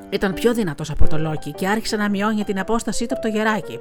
Ήταν 0.10 0.34
πιο 0.34 0.54
δυνατός 0.54 0.90
από 0.90 1.08
το 1.08 1.18
Λόκι 1.18 1.52
και 1.52 1.68
άρχισε 1.68 1.96
να 1.96 2.10
μειώνει 2.10 2.44
την 2.44 2.60
απόστασή 2.60 3.06
του 3.06 3.14
από 3.14 3.22
το 3.22 3.28
γεράκι. 3.28 3.80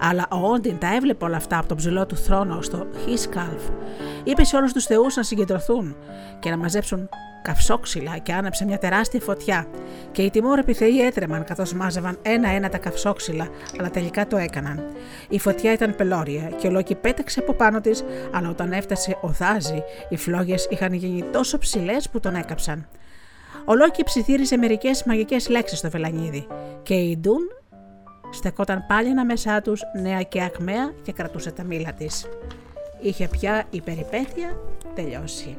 Αλλά 0.00 0.26
ο 0.30 0.52
Όντιν 0.52 0.78
τα 0.78 0.94
έβλεπε 0.94 1.24
όλα 1.24 1.36
αυτά 1.36 1.58
από 1.58 1.68
τον 1.68 1.76
ψηλό 1.76 2.06
του 2.06 2.16
θρόνο 2.16 2.62
στο 2.62 2.86
Χίσκαλφ. 3.04 3.62
Είπε 4.24 4.44
σε 4.44 4.56
όλους 4.56 4.72
τους 4.72 4.84
θεούς 4.84 5.16
να 5.16 5.22
συγκεντρωθούν 5.22 5.96
και 6.38 6.50
να 6.50 6.56
μαζέψουν 6.56 7.08
καυσόξυλα 7.42 8.18
και 8.18 8.32
άναψε 8.32 8.64
μια 8.64 8.78
τεράστια 8.78 9.20
φωτιά. 9.20 9.66
Και 10.12 10.22
οι 10.22 10.30
τιμόρρεποι 10.30 10.72
θεοί 10.72 11.00
έτρεμαν 11.00 11.44
καθώς 11.44 11.72
μάζευαν 11.72 12.18
ένα-ένα 12.22 12.68
τα 12.68 12.78
καυσόξυλα, 12.78 13.48
αλλά 13.78 13.90
τελικά 13.90 14.26
το 14.26 14.36
έκαναν. 14.36 14.82
Η 15.28 15.38
φωτιά 15.38 15.72
ήταν 15.72 15.96
πελώρια 15.96 16.50
και 16.60 16.66
ο 16.66 16.70
Λόκι 16.70 16.94
πέταξε 16.94 17.40
από 17.40 17.54
πάνω 17.54 17.80
της, 17.80 18.04
αλλά 18.32 18.48
όταν 18.48 18.72
έφτασε 18.72 19.16
ο 19.20 19.28
Δάζη, 19.28 19.82
οι 20.08 20.16
φλόγες 20.16 20.66
είχαν 20.70 20.92
γίνει 20.92 21.22
τόσο 21.32 21.58
ψηλές 21.58 22.08
που 22.08 22.20
τον 22.20 22.34
έκαψαν. 22.34 22.86
Ο 23.64 23.74
Λόκι 23.74 24.04
ψιθύριζε 24.04 24.56
μερικές 24.56 25.04
μαγικές 25.04 25.48
λέξεις 25.48 25.78
στο 25.78 25.90
βελανίδι 25.90 26.46
και 26.82 26.94
η 26.94 27.16
Ντούν 27.16 27.42
στεκόταν 28.30 28.84
πάλι 28.88 29.08
ανάμεσά 29.08 29.60
τους 29.60 29.82
νέα 30.02 30.22
και 30.22 30.42
ακμαία 30.42 30.92
και 31.02 31.12
κρατούσε 31.12 31.50
τα 31.50 31.62
μήλα 31.62 31.92
της. 31.92 32.26
Είχε 33.00 33.28
πια 33.28 33.64
η 33.70 33.80
περιπέτεια 33.80 34.60
τελειώσει. 34.94 35.56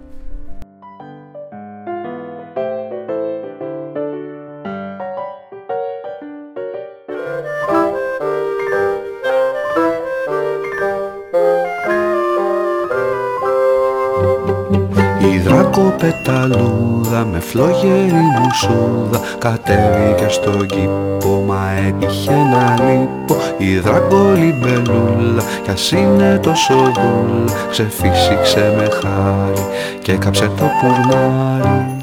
Πεταλούδα 16.03 17.25
με 17.31 17.39
φλόγερη 17.39 18.23
μουσούδα. 18.39 19.19
Κατέβηκε 19.37 20.27
στον 20.27 20.65
κήπο 20.65 21.43
μα 21.47 21.61
έτυχε 21.87 22.31
να 22.31 22.85
λείπω. 22.85 23.35
Η 23.57 23.79
δράκολη 23.79 24.55
μπελούλα 24.59 25.43
κι 25.63 25.71
ας 25.71 25.91
είναι 25.91 26.39
τόσο 26.43 26.73
δούλα 26.73 27.53
ξεφύσηξε 27.69 28.73
με 28.77 28.87
χάρη 29.01 29.65
και 30.01 30.11
έκαψε 30.11 30.51
το 30.57 30.65
πουρνάρι. 30.79 31.97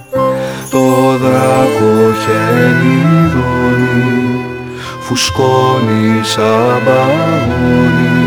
Το 0.70 0.78
δράκο 1.22 1.92
χελιδόνι 2.22 3.90
φουσκώνει 5.00 6.20
σαν 6.22 6.82
παγόνι 6.84 8.20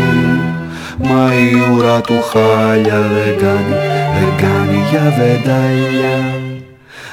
Μα 0.98 1.34
η 1.34 1.54
ουρά 1.72 2.00
του 2.00 2.14
χάλια 2.30 3.00
δεν 3.00 3.38
κάνει, 3.38 4.03
δεν 4.14 4.30
κάνει 4.36 4.78
για 4.90 5.14
βεντάλια. 5.18 6.16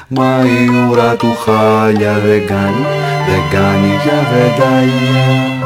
Μα 0.08 0.44
η 0.44 0.88
ουρά 0.90 1.16
του 1.16 1.36
χάλια 1.44 2.12
δεν 2.12 2.46
κάνει, 2.46 2.84
δεν 3.28 3.42
κάνει 3.50 3.88
για 4.04 4.18
βεντάλια 4.32 5.61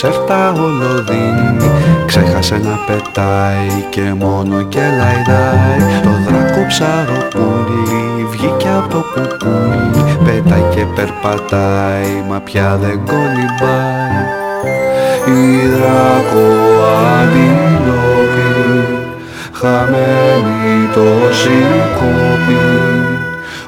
κονσέρτα 0.00 0.52
ολοδίνει. 0.52 1.70
Ξέχασε 2.06 2.54
να 2.54 2.78
πετάει 2.86 3.84
και 3.90 4.00
μόνο 4.00 4.62
και 4.62 4.80
λαϊδάει. 4.80 6.02
Το 6.02 6.10
δράκο 6.26 6.66
ψαροπούλι 6.68 8.26
βγήκε 8.30 8.68
από 8.68 8.88
το 8.88 9.04
κουκούλι. 9.14 10.16
Πετάει 10.24 10.64
και 10.74 10.84
περπατάει 10.94 12.24
μα 12.28 12.40
πια 12.40 12.78
δεν 12.80 13.00
κολυμπάει. 13.06 14.24
Η 15.26 15.66
δράκο 15.66 16.46
αντιλόπη 17.20 18.50
χαμένη 19.52 20.88
το 20.94 21.06
σηκώπη 21.32 22.58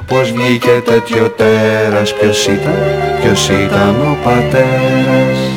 Πώς 0.07 0.31
βγήκε 0.31 0.81
τέτοιο 0.85 1.29
τέρας, 1.29 2.13
ποιος 2.13 2.47
ήταν, 2.47 2.73
ποιος 3.21 3.49
ήταν 3.49 3.95
ο 4.01 4.17
πατέρας 4.23 5.48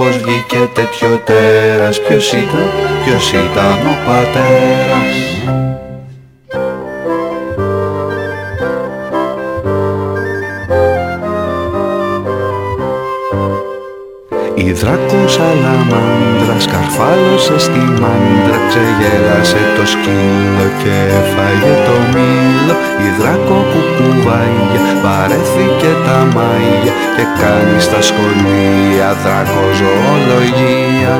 Πώς 0.00 0.16
βγήκε 0.16 0.68
τέτοιο 0.74 1.20
τέρας, 1.24 2.00
ποιος 2.00 2.32
ήταν, 2.32 2.70
ποιος 3.04 3.32
ήταν 3.32 3.86
ο 3.86 3.96
πατέρας 4.06 5.29
Η 14.70 14.72
δράκο 14.72 15.20
σαλαμάντρα 15.34 16.56
σκαρφάλωσε 16.66 17.58
στη 17.58 17.82
μάντρα 18.02 18.58
Ξεγέλασε 18.68 19.62
το 19.76 19.84
σκύλο 19.92 20.66
και 20.82 20.94
έφαγε 21.20 21.74
το 21.86 21.96
μήλο. 22.12 22.74
Η 23.06 23.08
δράκο 23.18 23.58
κουκουβάγια 23.70 24.82
παρέθηκε 25.02 25.90
τα 26.06 26.18
μάγια 26.34 26.94
Και 27.16 27.24
κάνει 27.40 27.80
στα 27.86 28.00
σχολεία 28.08 29.08
δράκο 29.22 29.64
ζωολογία 29.80 31.14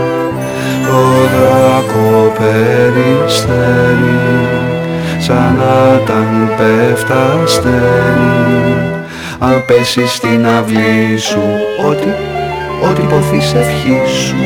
Το 0.87 1.01
δράκο 1.35 2.33
περιστέρι 2.39 4.19
σαν 5.19 5.57
να 5.59 6.01
ήταν 6.03 6.51
πέφτα 6.57 7.41
αστέρι 7.43 8.41
αν 9.39 9.65
πέσεις 9.67 10.11
στην 10.13 10.47
αυλή 10.47 11.17
σου 11.19 11.43
ό,τι 11.89 12.09
ό,τι 12.89 13.03
ποθείς 13.03 13.55
ευχή 13.55 14.01
σου 14.07 14.37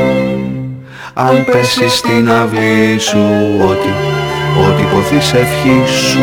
αν 1.16 1.44
πέσεις 1.44 1.92
στην 1.92 2.30
αυλή 2.30 2.98
σου 2.98 3.18
ό,τι, 3.68 3.88
ό,τι 4.68 4.82
ποθείς 4.82 5.32
ευχή 5.32 5.82
σου. 5.86 6.18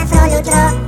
Αφρόλουτρο, 0.00 0.80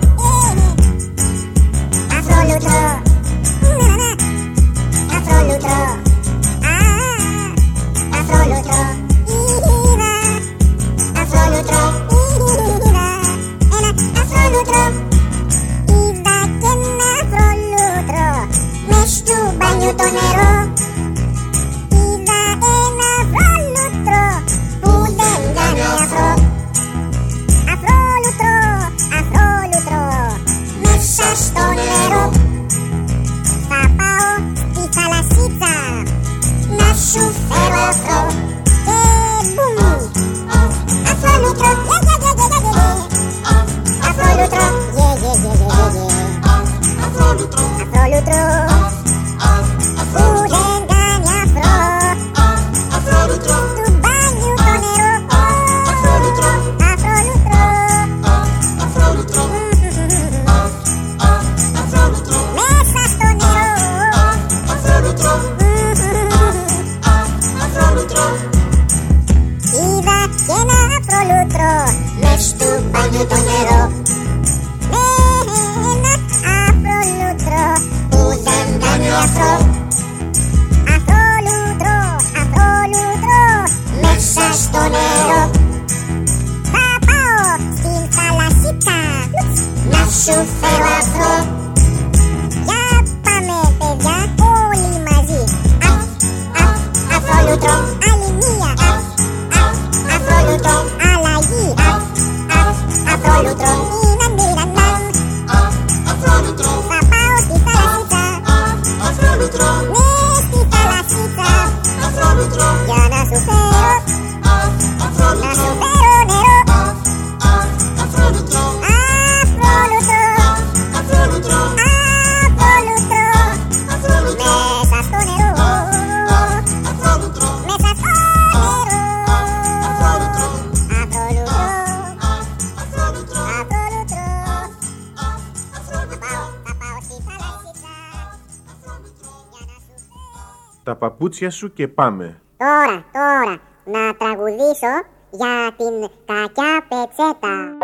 παπούτσια 141.24 141.50
σου 141.50 141.72
και 141.72 141.88
πάμε. 141.88 142.40
Τώρα, 142.56 143.04
τώρα, 143.12 143.60
να 143.84 144.14
τραγουδήσω 144.14 144.92
για 145.30 145.74
την 145.76 146.10
κακιά 146.24 146.86
πετσέτα. 146.88 147.76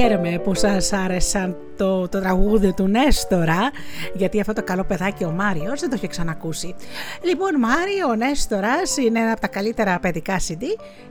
Χαίρομαι 0.00 0.40
που 0.44 0.54
σας 0.54 0.92
άρεσαν 0.92 1.56
το, 1.76 2.08
το 2.08 2.20
τραγούδι 2.20 2.72
του 2.72 2.86
Νέστορα, 2.86 3.70
γιατί 4.14 4.40
αυτό 4.40 4.52
το 4.52 4.62
καλό 4.62 4.84
παιδάκι 4.84 5.24
ο 5.24 5.30
Μάριος 5.30 5.80
δεν 5.80 5.88
το 5.88 5.94
είχε 5.96 6.06
ξανακούσει. 6.06 6.74
Λοιπόν, 7.22 7.58
Μάριο, 7.58 8.08
ο 8.08 8.14
Νέστορας 8.14 8.96
είναι 8.96 9.20
ένα 9.20 9.32
από 9.32 9.40
τα 9.40 9.48
καλύτερα 9.48 9.98
παιδικά 9.98 10.36
CD 10.38 10.62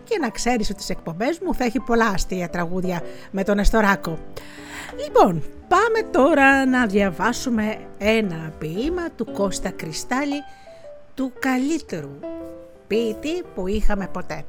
και 0.04 0.18
να 0.22 0.30
ξέρεις 0.30 0.70
ότι 0.70 0.82
στις 0.82 0.96
εκπομπές 0.96 1.40
μου 1.46 1.56
θα 1.56 1.64
έχει 1.64 1.80
πολλά 1.80 2.06
αστεία 2.06 2.50
τραγούδια 2.50 3.02
με 3.32 3.44
τον 3.44 3.56
Νεστοράκο. 3.56 4.18
Λοιπόν, 5.04 5.44
πάμε 5.68 6.10
τώρα 6.12 6.66
να 6.66 6.86
διαβάσουμε 6.86 7.78
ένα 7.98 8.54
ποίημα 8.60 9.10
του 9.16 9.26
Κώστα 9.32 9.70
Κρυστάλλη 9.70 10.44
του 11.14 11.32
καλύτερου 11.40 12.20
ποιητή 12.90 13.44
που 13.56 13.68
είχαμε 13.68 14.08
ποτέ. 14.08 14.44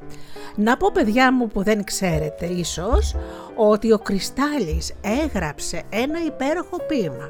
Να 0.55 0.77
πω 0.77 0.91
παιδιά 0.93 1.33
μου 1.33 1.47
που 1.47 1.63
δεν 1.63 1.83
ξέρετε 1.83 2.45
ίσως 2.45 3.15
ότι 3.55 3.91
ο 3.91 3.97
Κρυστάλλης 3.97 4.93
έγραψε 5.01 5.83
ένα 5.89 6.23
υπέροχο 6.25 6.77
ποίημα 6.87 7.29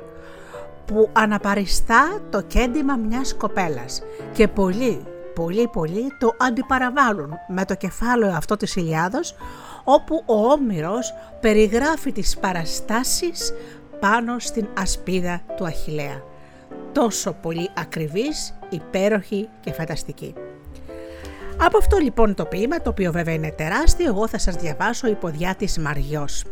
που 0.86 1.10
αναπαριστά 1.14 2.22
το 2.30 2.42
κέντημα 2.42 2.96
μιας 2.96 3.36
κοπέλας 3.36 4.02
και 4.34 4.48
πολλοί, 4.48 5.06
πολλοί, 5.36 5.68
πολλοί 5.68 6.08
το 6.20 6.36
αντιπαραβάλλουν 6.38 7.34
με 7.48 7.66
το 7.66 7.76
κεφάλαιο 7.76 8.32
αυτό 8.36 8.58
της 8.58 8.76
Ηλιάδος 8.76 9.36
όπου 9.84 10.24
ο 10.26 10.52
Όμηρος 10.52 11.14
περιγράφει 11.40 12.12
τις 12.12 12.38
παραστάσεις 12.38 13.54
πάνω 14.00 14.40
στην 14.40 14.68
ασπίδα 14.78 15.42
του 15.58 15.66
Αχιλέα. 15.66 16.24
Τόσο 16.92 17.34
πολύ 17.34 17.70
ακριβής, 17.78 18.54
υπέροχη 18.70 19.50
και 19.60 19.74
φανταστική. 19.74 20.34
Από 21.64 21.78
αυτό 21.78 21.98
λοιπόν 21.98 22.36
το 22.36 22.46
ποίημα, 22.46 22.82
το 22.82 22.90
οποίο 22.90 23.12
βέβαια 23.12 23.34
είναι 23.34 23.52
τεράστιο, 23.52 24.08
εγώ 24.08 24.28
θα 24.28 24.38
σας 24.38 24.56
διαβάσω 24.56 25.08
η 25.08 25.16
ποδιά 25.16 25.56
της 25.56 25.78
Μαριός. 25.78 26.44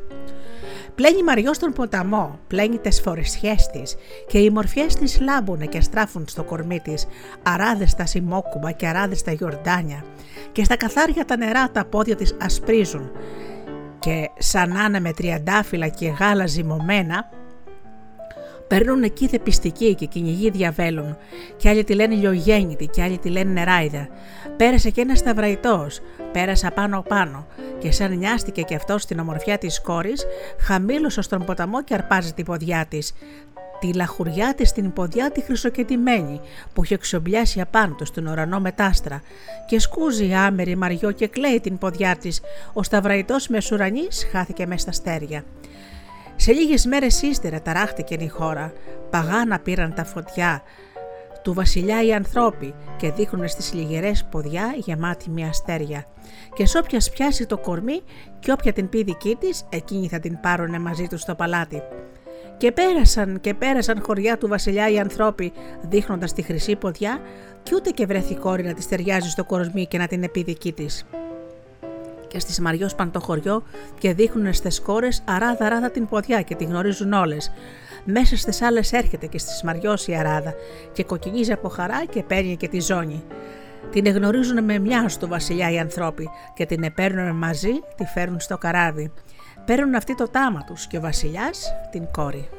Πλένει 0.95 1.23
Μαριός 1.23 1.55
στον 1.55 1.73
ποταμό, 1.73 2.39
πλένει 2.47 2.77
τις 2.77 3.01
φορεσιές 3.01 3.67
της 3.67 3.95
και 4.27 4.37
οι 4.39 4.49
μορφιές 4.49 4.95
της 4.95 5.19
λάμπουνε 5.19 5.65
και 5.65 5.81
στράφουν 5.81 6.25
στο 6.27 6.43
κορμί 6.43 6.79
της, 6.79 7.07
αράδες 7.43 7.95
τα 7.95 8.05
σημόκουμπα 8.05 8.71
και 8.71 8.87
αράδες 8.87 9.21
τα 9.21 9.31
γιορτάνια 9.31 10.03
και 10.51 10.63
στα 10.63 10.77
καθάρια 10.77 11.25
τα 11.25 11.37
νερά 11.37 11.71
τα 11.71 11.85
πόδια 11.85 12.15
της 12.15 12.35
ασπρίζουν 12.41 13.11
και 13.99 14.29
σαν 14.37 14.91
να 14.91 15.01
με 15.01 15.13
τριαντάφυλλα 15.13 15.87
και 15.87 16.07
γάλα 16.07 16.47
ζυμωμένα 16.47 17.29
Παίρνουν 18.69 19.03
εκεί 19.03 19.27
δε 19.27 19.39
πιστικοί 19.39 19.95
και 19.95 20.05
κυνηγοί 20.05 20.49
διαβέλουν, 20.49 21.17
και 21.57 21.69
άλλοι 21.69 21.83
τη 21.83 21.93
λένε 21.93 22.15
λιογέννητη, 22.15 22.85
και 22.85 23.03
άλλοι 23.03 23.17
τη 23.17 23.29
λένε 23.29 23.51
νεράιδα. 23.51 24.07
Πέρασε 24.57 24.89
και 24.89 25.01
ένας 25.01 25.17
σταυραϊτό, 25.19 25.87
πέρασα 26.31 26.71
πάνω-πάνω, 26.71 27.47
και 27.79 27.91
σαν 27.91 28.17
νοιάστηκε 28.17 28.61
και 28.61 28.75
αυτός 28.75 29.01
στην 29.01 29.19
ομορφιά 29.19 29.57
της 29.57 29.81
κόρης, 29.81 30.25
χαμήλωσε 30.59 31.21
στον 31.21 31.45
ποταμό 31.45 31.83
και 31.83 31.93
αρπάζει 31.93 32.33
την 32.33 32.45
ποδιά 32.45 32.85
της. 32.89 33.13
Τη 33.79 33.93
λαχουριά 33.93 34.53
της 34.55 34.69
στην 34.69 34.93
ποδιά 34.93 35.31
τη 35.31 35.41
χρυσοκετημένη, 35.41 36.39
που 36.73 36.83
είχε 36.83 36.97
ξομπιάσει 36.97 37.61
απάνω 37.61 37.95
του 37.95 38.05
στον 38.05 38.27
ουρανό 38.27 38.59
μετάστρα, 38.59 39.21
και 39.67 39.79
σκούζει 39.79 40.33
άμερη 40.33 40.75
μαριό 40.75 41.11
και 41.11 41.27
κλαίει 41.27 41.59
την 41.59 41.77
ποδιά 41.77 42.15
της. 42.15 42.41
Ο 42.73 42.83
σταυραϊτό 42.83 43.35
μεσουρανής 43.49 44.27
χάθηκε 44.31 44.65
μέσα 44.65 44.79
στα 44.79 44.91
στέρια. 44.91 45.43
Σε 46.41 46.51
λίγες 46.51 46.85
μέρες 46.85 47.21
ύστερα 47.21 47.61
ταράχτηκε 47.61 48.13
η 48.19 48.27
χώρα, 48.27 48.73
παγάνα 49.09 49.59
πήραν 49.59 49.93
τα 49.93 50.05
φωτιά 50.05 50.61
του 51.43 51.53
βασιλιά 51.53 52.03
οι 52.03 52.13
ανθρώποι 52.13 52.73
και 52.97 53.11
δείχνουν 53.11 53.47
στις 53.47 53.73
λιγερές 53.73 54.25
ποδιά 54.31 54.73
γεμάτη 54.75 55.29
μια 55.29 55.47
αστέρια. 55.47 56.05
Και 56.53 56.65
σ' 56.65 56.75
όποιας 56.75 57.09
πιάσει 57.09 57.45
το 57.45 57.57
κορμί 57.57 58.01
και 58.39 58.51
όποια 58.51 58.73
την 58.73 58.89
πει 58.89 59.03
δική 59.03 59.35
της, 59.39 59.65
εκείνοι 59.69 60.07
θα 60.07 60.19
την 60.19 60.39
πάρουνε 60.39 60.79
μαζί 60.79 61.07
τους 61.07 61.21
στο 61.21 61.35
παλάτι. 61.35 61.81
Και 62.57 62.71
πέρασαν 62.71 63.39
και 63.41 63.53
πέρασαν 63.53 64.01
χωριά 64.01 64.37
του 64.37 64.47
βασιλιά 64.47 64.89
οι 64.89 64.99
ανθρώποι, 64.99 65.51
δείχνοντας 65.81 66.33
τη 66.33 66.41
χρυσή 66.41 66.75
ποδιά, 66.75 67.19
και 67.63 67.75
ούτε 67.75 67.89
και 67.89 68.05
βρέθη 68.05 68.35
κόρη 68.35 68.63
να 68.63 68.73
της 68.73 68.87
ταιριάζει 68.87 69.29
στο 69.29 69.43
κορμί 69.45 69.87
και 69.87 69.97
να 69.97 70.07
την 70.07 70.23
επί 70.23 70.43
δική 70.43 70.71
της 70.71 71.05
και 72.29 72.39
στη 72.39 72.61
Μαριό 72.61 72.89
το 73.11 73.19
χωριό 73.19 73.63
και 73.97 74.13
δείχνουν 74.13 74.53
στις 74.53 74.81
κόρες 74.81 75.23
αράδα-αράδα 75.25 75.91
την 75.91 76.07
ποδιά 76.07 76.41
και 76.41 76.55
τη 76.55 76.63
γνωρίζουν 76.63 77.13
όλες. 77.13 77.51
Μέσα 78.03 78.37
στις 78.37 78.61
άλλες 78.61 78.91
έρχεται 78.91 79.25
και 79.25 79.37
στη 79.37 79.65
Μαριό 79.65 79.97
η 80.05 80.15
Αράδα 80.15 80.53
και 80.93 81.03
κοκκινίζει 81.03 81.51
από 81.51 81.69
χαρά 81.69 82.05
και 82.05 82.23
παίρνει 82.23 82.57
και 82.57 82.67
τη 82.67 82.79
ζώνη. 82.79 83.23
Την 83.91 84.05
εγνωρίζουν 84.05 84.63
με 84.63 84.79
μια 84.79 85.09
στο 85.09 85.27
βασιλιά 85.27 85.71
οι 85.71 85.79
ανθρώποι 85.79 86.29
και 86.53 86.65
την 86.65 86.83
επέρνουν 86.83 87.35
μαζί, 87.35 87.71
τη 87.95 88.05
φέρνουν 88.05 88.39
στο 88.39 88.57
καράβι. 88.57 89.11
Παίρνουν 89.65 89.95
αυτή 89.95 90.15
το 90.15 90.29
τάμα 90.29 90.63
τους 90.63 90.87
και 90.87 90.97
ο 90.97 91.01
βασιλιάς 91.01 91.73
την 91.91 92.11
κόρη. 92.11 92.49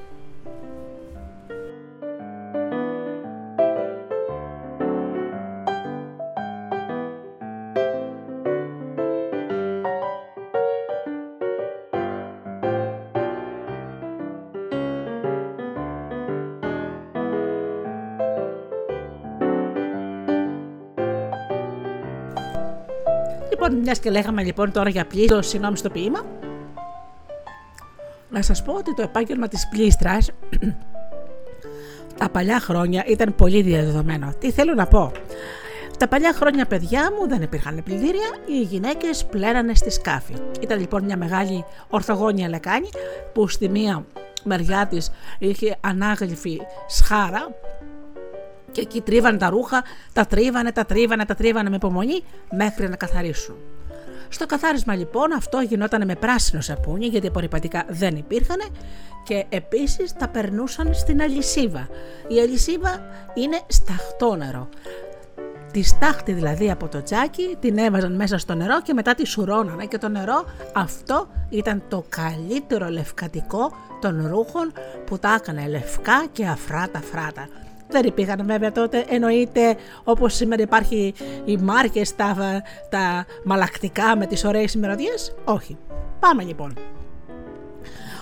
Λοιπόν, 23.62 23.78
μιας 23.78 23.98
και 23.98 24.10
λέγαμε 24.10 24.42
λοιπόν 24.42 24.72
τώρα 24.72 24.88
για 24.88 25.06
πλήστρο, 25.06 25.42
συγγνώμη 25.42 25.76
στο 25.76 25.90
ποίημα, 25.90 26.24
να 28.30 28.42
σας 28.42 28.62
πω 28.62 28.72
ότι 28.72 28.94
το 28.94 29.02
επάγγελμα 29.02 29.48
της 29.48 29.68
πλήστρας 29.68 30.30
τα 32.18 32.28
παλιά 32.28 32.60
χρόνια 32.60 33.04
ήταν 33.06 33.34
πολύ 33.34 33.62
διαδεδομένο. 33.62 34.32
Τι 34.38 34.50
θέλω 34.50 34.74
να 34.74 34.86
πω; 34.86 35.12
Τα 35.98 36.08
παλιά 36.08 36.32
χρόνια 36.32 36.66
παιδιά 36.66 37.10
μου 37.18 37.28
δεν 37.28 37.42
υπήρχαν 37.42 37.82
πλυντήρια, 37.84 38.28
οι 38.46 38.60
γυναίκες 38.60 39.24
πλέρανε 39.24 39.74
στη 39.74 39.90
σκάφη. 39.90 40.34
Ήταν 40.60 40.78
λοιπόν 40.78 41.04
μια 41.04 41.16
μεγάλη 41.16 41.64
ορθογόνια 41.88 42.48
λεκάνη 42.48 42.88
που 43.32 43.48
στη 43.48 43.68
μία 43.68 44.04
μεριά 44.44 44.86
της 44.86 45.10
είχε 45.38 45.76
ανάγλυφη 45.80 46.60
σχάρα 46.86 47.48
και 48.72 48.80
εκεί 48.80 49.00
τρίβανε 49.00 49.38
τα 49.38 49.48
ρούχα, 49.48 49.84
τα 50.12 50.26
τρίβανε, 50.26 50.72
τα 50.72 50.84
τρίβανε, 50.84 51.24
τα 51.24 51.34
τρίβανε 51.34 51.68
με 51.68 51.76
υπομονή 51.76 52.24
μέχρι 52.50 52.88
να 52.88 52.96
καθαρίσουν. 52.96 53.56
Στο 54.28 54.46
καθάρισμα 54.46 54.94
λοιπόν 54.94 55.32
αυτό 55.32 55.60
γινόταν 55.60 56.04
με 56.06 56.14
πράσινο 56.14 56.60
σαπούνι 56.60 57.06
γιατί 57.06 57.26
απορριπαντικά 57.26 57.84
δεν 57.88 58.16
υπήρχαν 58.16 58.58
και 59.24 59.44
επίσης 59.48 60.12
τα 60.12 60.28
περνούσαν 60.28 60.94
στην 60.94 61.22
αλυσίβα. 61.22 61.88
Η 62.28 62.40
αλυσίβα 62.40 63.00
είναι 63.34 63.60
σταχτό 63.66 64.36
νερό. 64.36 64.68
Τη 65.72 65.82
στάχτη 65.82 66.32
δηλαδή 66.32 66.70
από 66.70 66.88
το 66.88 67.02
τζάκι 67.02 67.56
την 67.60 67.78
έβαζαν 67.78 68.12
μέσα 68.12 68.38
στο 68.38 68.54
νερό 68.54 68.82
και 68.82 68.92
μετά 68.92 69.14
τη 69.14 69.26
σουρώνανε 69.26 69.86
και 69.86 69.98
το 69.98 70.08
νερό 70.08 70.44
αυτό 70.74 71.28
ήταν 71.50 71.82
το 71.88 72.04
καλύτερο 72.08 72.88
λευκατικό 72.88 73.72
των 74.00 74.26
ρούχων 74.28 74.72
που 75.06 75.18
τα 75.18 75.34
έκανε 75.34 75.66
λευκά 75.68 76.26
και 76.32 76.46
αφράτα 76.46 77.00
φράτα. 77.00 77.48
Δεν 77.90 78.04
υπήρχαν 78.04 78.46
βέβαια 78.46 78.72
τότε, 78.72 79.04
εννοείται 79.08 79.76
όπως 80.04 80.34
σήμερα 80.34 80.62
υπάρχει 80.62 81.14
οι 81.44 81.56
μάρκες, 81.56 82.16
τα, 82.16 82.62
τα 82.88 83.26
μαλακτικά 83.44 84.16
με 84.16 84.26
τις 84.26 84.44
ωραίες 84.44 84.74
ημεροδίες. 84.74 85.34
Όχι. 85.44 85.78
Πάμε 86.20 86.42
λοιπόν. 86.42 86.74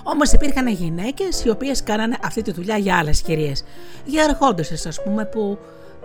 Όμως 0.03 0.33
υπήρχαν 0.33 0.69
γυναίκες 0.69 1.45
οι 1.45 1.51
οποίες 1.51 1.83
κάνανε 1.83 2.17
αυτή 2.25 2.43
τη 2.43 2.53
δουλειά 2.53 2.77
για 2.77 2.97
άλλες 2.97 3.23
κυρίες. 3.23 3.65
Για 4.05 4.25
αρχόντουσε, 4.25 4.89
ας 4.89 5.03
πούμε, 5.03 5.25
που 5.25 5.59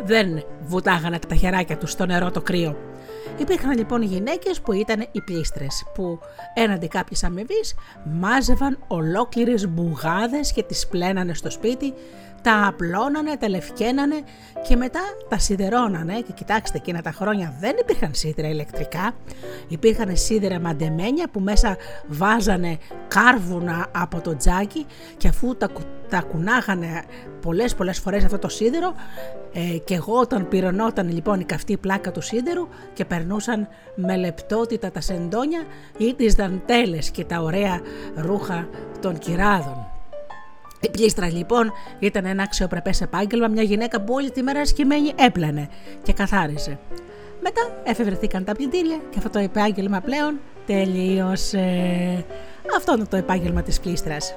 δεν 0.06 0.43
βουτάγανε 0.65 1.19
τα 1.28 1.36
χεράκια 1.36 1.78
τους 1.78 1.91
στο 1.91 2.06
νερό 2.06 2.32
το 2.32 2.41
κρύο. 2.41 2.76
Υπήρχαν 3.38 3.78
λοιπόν 3.78 4.02
γυναίκες 4.02 4.62
που 4.62 4.73
ήταν 4.73 5.06
οι 5.12 5.21
πλήστρες, 5.21 5.86
που 5.93 6.19
έναντι 6.54 6.88
κάποιες 6.88 7.23
αμοιβής 7.23 7.76
μάζευαν 8.19 8.78
ολόκληρες 8.88 9.67
μπουγάδες 9.67 10.52
και 10.52 10.63
τις 10.63 10.88
πλένανε 10.88 11.34
στο 11.34 11.49
σπίτι 11.49 11.93
τα 12.43 12.67
απλώνανε, 12.67 13.38
τα 13.38 13.49
λευκαίνανε 13.49 14.15
και 14.67 14.75
μετά 14.75 14.99
τα 15.29 15.39
σιδερώνανε 15.39 16.13
και 16.13 16.32
κοιτάξτε 16.32 16.77
εκείνα 16.77 17.01
τα 17.01 17.12
χρόνια 17.12 17.53
δεν 17.60 17.75
υπήρχαν 17.79 18.13
σίδερα 18.13 18.47
ηλεκτρικά, 18.47 19.15
υπήρχαν 19.67 20.17
σίδερα 20.17 20.60
μαντεμένια 20.60 21.29
που 21.32 21.39
μέσα 21.39 21.77
βάζανε 22.08 22.77
κάρβουνα 23.08 23.88
από 23.91 24.21
το 24.21 24.36
τζάκι 24.36 24.86
και 25.17 25.27
αφού 25.27 25.56
τα, 25.58 25.69
τα 26.10 26.21
κουνάγανε 26.21 27.03
πολλές 27.41 27.75
πολλές 27.75 27.99
φορές 27.99 28.23
αυτό 28.23 28.39
το 28.39 28.47
σίδερο 28.47 28.93
ε, 29.53 29.77
και 29.77 29.93
εγώ 29.95 30.19
όταν 30.19 30.47
πυρονόταν 30.47 31.12
λοιπόν 31.12 31.39
η 31.39 31.43
καυτή 31.43 31.77
πλάκα 31.77 32.12
του 32.12 32.21
σίδερου 32.21 32.67
και 32.93 33.06
περνούσαν 33.06 33.67
με 33.95 34.17
λεπτότητα 34.17 34.91
τα 34.91 35.01
σεντόνια 35.01 35.63
ή 35.97 36.13
τις 36.13 36.34
δαντέλες 36.34 37.10
και 37.12 37.23
τα 37.23 37.41
ωραία 37.41 37.82
ρούχα 38.15 38.67
των 39.01 39.17
κυράδων. 39.17 39.92
Η 40.84 40.89
πλήστρα 40.89 41.32
λοιπόν 41.32 41.72
ήταν 42.00 42.26
ένα 42.26 42.43
αξιοπρεπές 42.43 43.02
επάγγελμα, 43.02 43.48
μια 43.48 43.63
γυναίκα 43.63 44.02
που 44.02 44.13
όλη 44.13 44.32
τη 44.32 44.43
μέρα 44.43 44.65
σκημένη 44.65 45.13
έπλανε 45.15 45.69
και 46.04 46.13
καθάριζε. 46.13 46.80
Μετά 47.41 47.82
εφευρεθήκαν 47.84 48.43
τα 48.43 48.54
πλυντήρια 48.54 48.98
και 49.10 49.17
αυτό 49.17 49.30
το 49.30 49.39
επάγγελμα 49.39 50.02
πλέον 50.02 50.39
τελείωσε. 50.65 52.26
Αυτό 52.78 52.93
είναι 52.96 53.06
το 53.06 53.15
επάγγελμα 53.15 53.62
της 53.62 53.80
πλήστρας. 53.80 54.36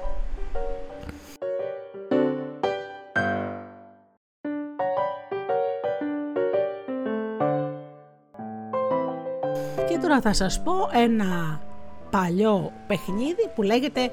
Και 9.89 9.97
τώρα 10.01 10.21
θα 10.21 10.33
σας 10.33 10.61
πω 10.61 10.73
ένα 10.93 11.61
παλιό 12.09 12.71
παιχνίδι 12.87 13.49
που 13.55 13.61
λέγεται 13.61 14.11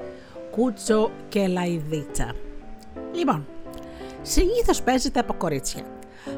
κούτσο 0.55 1.11
και 1.29 1.47
λαϊδίτσα. 1.47 2.35
Λοιπόν, 3.13 3.47
συνήθως 4.21 4.81
παίζεται 4.81 5.19
από 5.19 5.33
κορίτσια. 5.33 5.81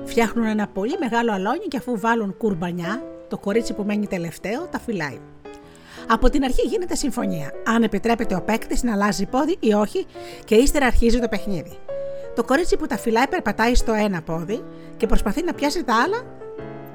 Φτιάχνουν 0.06 0.46
ένα 0.46 0.68
πολύ 0.68 0.98
μεγάλο 1.00 1.34
αλόνι 1.34 1.66
και 1.68 1.78
αφού 1.78 2.00
βάλουν 2.00 2.38
κουρμπανιά, 2.38 3.04
το 3.28 3.38
κορίτσι 3.38 3.74
που 3.74 3.84
μένει 3.84 4.08
τελευταίο 4.08 4.68
τα 4.68 4.80
φυλάει. 4.80 5.20
Από 6.08 6.30
την 6.30 6.44
αρχή 6.44 6.62
γίνεται 6.62 6.96
συμφωνία, 6.96 7.52
αν 7.66 7.84
επιτρέπεται 7.84 8.36
ο 8.36 8.42
παίκτης 8.42 8.84
να 8.84 8.94
αλλάζει 8.94 9.26
πόδι 9.26 9.58
ή 9.60 9.74
όχι, 9.74 10.06
και 10.46 10.56
ύστερα 10.56 10.86
αρχίζει 10.86 11.20
το 11.20 11.28
παιχνίδι. 11.28 11.78
Το 12.36 12.44
κορίτσι 12.44 12.78
που 12.78 12.86
τα 12.86 12.98
φυλάει 12.98 13.28
περπατάει 13.28 13.76
στο 13.76 13.94
ένα 13.94 14.22
πόδι 14.22 14.64
και 14.98 15.08
προσπαθεί 15.08 15.44
να 15.44 15.54
πιάσει 15.54 15.84
τα 15.84 16.02
άλλα 16.04 16.26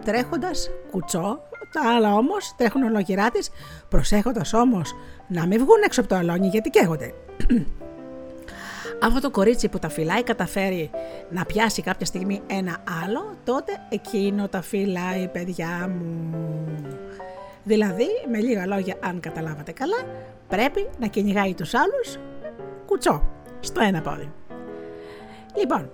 τρέχοντας 0.05 0.71
κουτσό 0.91 1.43
τα 1.73 1.95
άλλα 1.95 2.15
όμως 2.15 2.55
τρέχουν 2.57 2.83
ολογυρά 2.83 3.31
της, 3.31 3.51
προσέχοντας 3.89 4.53
όμως 4.53 4.95
να 5.29 5.47
μην 5.47 5.59
βγουν 5.59 5.83
έξω 5.85 6.01
από 6.01 6.09
το 6.09 6.17
αλόνι 6.17 6.49
γιατί 6.49 6.71
καίγονται. 6.71 7.15
Αυτό 9.03 9.21
το 9.21 9.31
κορίτσι 9.31 9.69
που 9.69 9.79
τα 9.79 9.89
φυλάει 9.89 10.23
καταφέρει 10.23 10.91
να 11.31 11.45
πιάσει 11.45 11.83
κάποια 11.83 12.07
στιγμή 12.07 12.43
ένα 12.47 12.77
άλλο, 13.05 13.37
τότε 13.45 13.73
εκείνο 13.89 14.49
τα 14.49 14.63
φυλάει 14.63 15.29
παιδιά 15.29 15.89
μου. 15.89 16.65
Δηλαδή, 17.65 18.07
με 18.31 18.39
λίγα 18.39 18.67
λόγια, 18.67 18.97
αν 19.01 19.21
καταλάβατε 19.21 19.73
καλά, 19.73 19.97
πρέπει 20.49 20.89
να 20.99 21.07
κυνηγάει 21.07 21.55
τους 21.55 21.75
άλλους 21.75 22.19
κουτσό, 22.87 23.23
στο 23.61 23.81
ένα 23.81 24.01
πόδι. 24.01 24.33
Λοιπόν, 25.59 25.91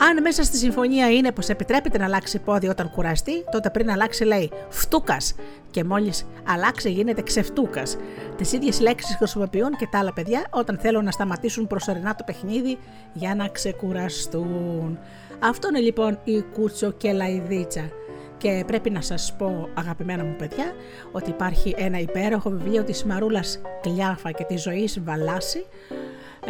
αν 0.00 0.22
μέσα 0.22 0.42
στη 0.42 0.56
συμφωνία 0.56 1.10
είναι 1.10 1.32
πως 1.32 1.48
επιτρέπεται 1.48 1.98
να 1.98 2.04
αλλάξει 2.04 2.38
πόδι 2.38 2.68
όταν 2.68 2.90
κουραστεί, 2.90 3.44
τότε 3.50 3.70
πριν 3.70 3.90
αλλάξει 3.90 4.24
λέει 4.24 4.50
φτούκας 4.68 5.34
και 5.70 5.84
μόλις 5.84 6.26
αλλάξει 6.48 6.90
γίνεται 6.90 7.22
ξεφτούκας. 7.22 7.96
Τις 8.36 8.52
ίδιες 8.52 8.80
λέξεις 8.80 9.16
χρησιμοποιούν 9.16 9.76
και 9.76 9.88
τα 9.90 9.98
άλλα 9.98 10.12
παιδιά 10.12 10.46
όταν 10.50 10.78
θέλουν 10.78 11.04
να 11.04 11.10
σταματήσουν 11.10 11.66
προσωρινά 11.66 12.14
το 12.14 12.24
παιχνίδι 12.24 12.78
για 13.12 13.34
να 13.34 13.48
ξεκουραστούν. 13.48 14.98
Αυτό 15.38 15.68
είναι 15.68 15.80
λοιπόν 15.80 16.18
η 16.24 16.40
κούτσο 16.40 16.90
και 16.90 17.12
λαϊδίτσα. 17.12 17.90
Και 18.38 18.64
πρέπει 18.66 18.90
να 18.90 19.00
σας 19.00 19.34
πω 19.38 19.68
αγαπημένα 19.74 20.24
μου 20.24 20.34
παιδιά 20.38 20.72
ότι 21.12 21.30
υπάρχει 21.30 21.74
ένα 21.78 21.98
υπέροχο 21.98 22.50
βιβλίο 22.50 22.84
της 22.84 23.04
Μαρούλας 23.04 23.60
Κλιάφα 23.80 24.30
και 24.30 24.44
της 24.44 24.62
Ζωής 24.62 25.00
Βαλάση 25.04 25.66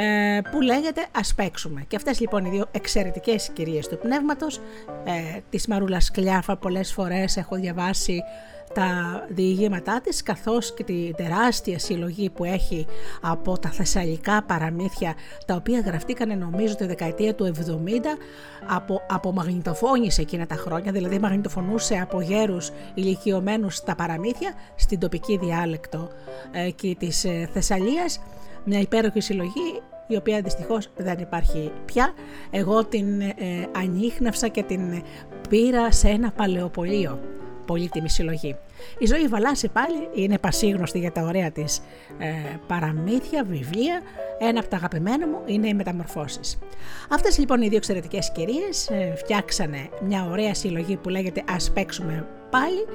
ε, 0.01 0.41
που 0.51 0.61
λέγεται 0.61 1.07
«Ας 1.13 1.35
παίξουμε». 1.35 1.85
Και 1.89 1.97
αυτές 1.97 2.21
λοιπόν 2.21 2.45
οι 2.45 2.49
δύο 2.49 2.67
εξαιρετικές 2.71 3.51
κυρίες 3.53 3.89
του 3.89 3.99
πνεύματος, 3.99 4.57
ε, 5.05 5.41
της 5.51 5.67
Μαρούλας 5.67 6.11
Κλιάφα 6.11 6.57
πολλές 6.57 6.93
φορές 6.93 7.37
έχω 7.37 7.57
διαβάσει 7.57 8.23
τα 8.75 9.25
διηγήματά 9.29 10.01
της 10.01 10.23
καθώς 10.23 10.75
και 10.75 10.85
τη 10.85 11.11
τεράστια 11.17 11.79
συλλογή 11.79 12.31
που 12.31 12.45
έχει 12.45 12.87
από 13.21 13.59
τα 13.59 13.69
θεσσαλικά 13.69 14.43
παραμύθια 14.43 15.15
τα 15.47 15.55
οποία 15.55 15.81
γραφτήκανε 15.81 16.35
νομίζω 16.35 16.75
τη 16.75 16.87
δεκαετία 16.87 17.35
του 17.35 17.53
70 17.57 17.61
από, 18.67 19.03
από 19.09 19.33
μαγνητοφώνησε 19.33 20.21
εκείνα 20.21 20.47
τα 20.47 20.55
χρόνια 20.55 20.93
δηλαδή 20.93 21.19
μαγνητοφωνούσε 21.19 21.99
από 22.03 22.21
γέρους 22.21 22.71
ηλικιωμένους 22.95 23.81
τα 23.81 23.95
παραμύθια 23.95 24.53
στην 24.77 24.99
τοπική 24.99 25.39
διάλεκτο 25.39 26.09
ε, 26.53 26.71
και 26.71 26.97
της 26.99 27.25
ε, 27.25 27.49
Θεσσαλίας 27.53 28.21
μια 28.65 28.81
υπέροχη 28.81 29.21
συλλογή 29.21 29.83
η 30.09 30.17
οποία 30.17 30.41
δυστυχώς 30.41 30.89
δεν 30.97 31.19
υπάρχει 31.19 31.73
πια. 31.85 32.13
Εγώ 32.51 32.85
την 32.85 33.21
ε, 33.21 33.35
ανείχνευσα 33.77 34.49
και 34.49 34.63
την 34.63 35.03
πήρα 35.49 35.93
σε 35.93 36.09
ένα 36.09 36.31
παλαιοπολείο. 36.31 37.21
Πολύτιμη 37.67 38.11
συλλογή. 38.11 38.57
Η 38.99 39.07
ζωή 39.07 39.27
Βαλάση 39.27 39.69
πάλι 39.69 40.09
είναι 40.15 40.39
πασίγνωστη 40.39 40.99
για 40.99 41.13
τα 41.13 41.23
ωραία 41.23 41.51
της 41.51 41.81
ε, 42.19 42.57
παραμύθια, 42.67 43.45
βιβλία. 43.45 44.01
Ένα 44.39 44.61
από 44.61 44.69
τα 44.69 44.77
αγαπημένα 44.77 45.29
μου 45.29 45.43
είναι 45.47 45.69
οι 45.69 45.75
μεταμορφώσεις. 45.75 46.59
Αυτές 47.11 47.39
λοιπόν 47.39 47.63
οι 47.63 47.69
δύο 47.69 47.77
εξαιρετικές 47.77 48.33
κυρίες 48.33 48.89
ε, 48.91 49.15
φτιάξανε 49.17 49.89
μια 50.03 50.29
ωραία 50.31 50.55
συλλογή 50.55 50.97
που 50.97 51.09
λέγεται 51.09 51.43
«Ας 51.51 51.71
παίξουμε 51.71 52.27
πάλι» 52.51 52.87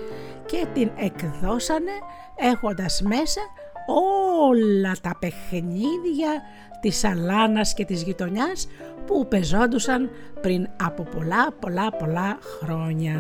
και 0.46 0.66
την 0.74 0.92
εκδώσανε 0.96 1.92
έχοντας 2.36 3.02
μέσα 3.02 3.42
όλα 3.88 4.96
τα 5.02 5.16
παιχνίδια 5.20 6.42
της 6.80 7.04
Αλάνας 7.04 7.74
και 7.74 7.86
της 7.86 8.04
γειτονιάς 8.04 8.68
που 9.06 9.28
πεζόντουσαν 9.28 10.10
πριν 10.42 10.68
από 10.84 11.04
πολλά 11.04 11.52
πολλά 11.60 11.92
πολλά 11.92 12.38
χρόνια. 12.42 13.16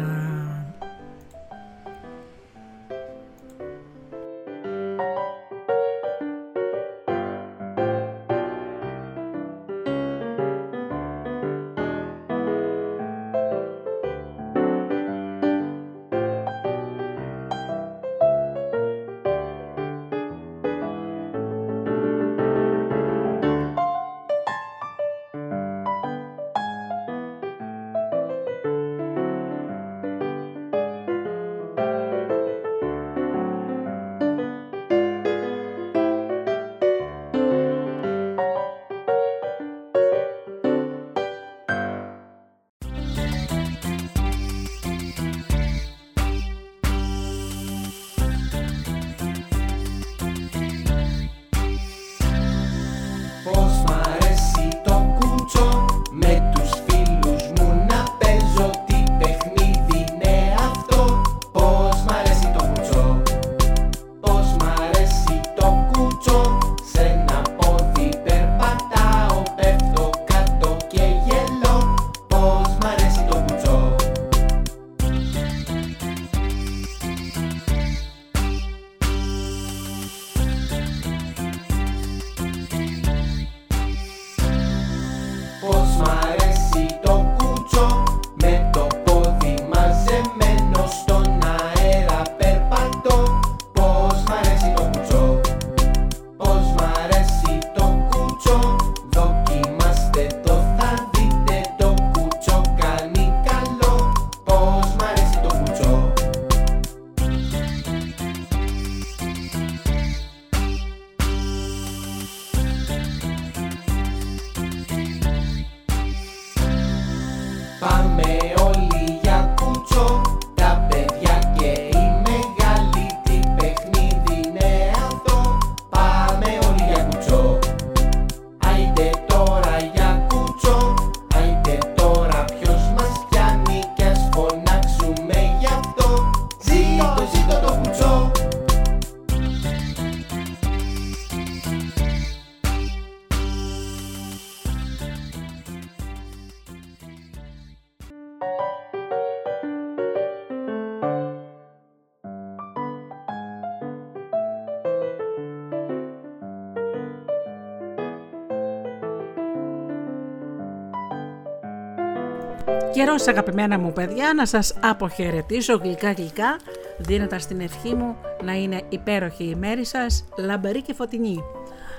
Καιρός 162.93 163.27
αγαπημένα 163.27 163.79
μου 163.79 163.93
παιδιά 163.93 164.33
να 164.33 164.45
σας 164.45 164.73
αποχαιρετήσω 164.81 165.73
γλυκά 165.73 166.11
γλυκά 166.11 166.59
δίνοντας 166.97 167.47
την 167.47 167.59
ευχή 167.59 167.93
μου 167.93 168.15
να 168.43 168.53
είναι 168.53 168.81
υπέροχη 168.89 169.43
η 169.43 169.55
μέρη 169.55 169.85
σας, 169.85 170.25
λαμπερή 170.37 170.81
και 170.81 170.93
φωτεινή. 170.93 171.43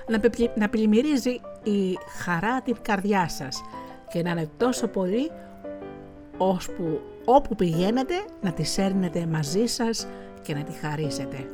Να, 0.09 0.20
να 0.54 0.68
πλημμυρίζει 0.68 1.40
η 1.62 1.98
χαρά 2.22 2.61
την 2.61 2.76
καρδιά 2.83 3.28
σας 3.28 3.62
και 4.12 4.22
να 4.22 4.30
είναι 4.30 4.48
τόσο 4.57 4.87
πολύ 4.87 5.30
ώσπου 6.37 7.00
όπου 7.24 7.54
πηγαίνετε 7.54 8.14
να 8.40 8.52
τη 8.52 8.62
σέρνετε 8.62 9.26
μαζί 9.26 9.66
σας 9.66 10.07
και 10.42 10.54
να 10.54 10.62
τη 10.62 10.72
χαρίσετε. 10.72 11.48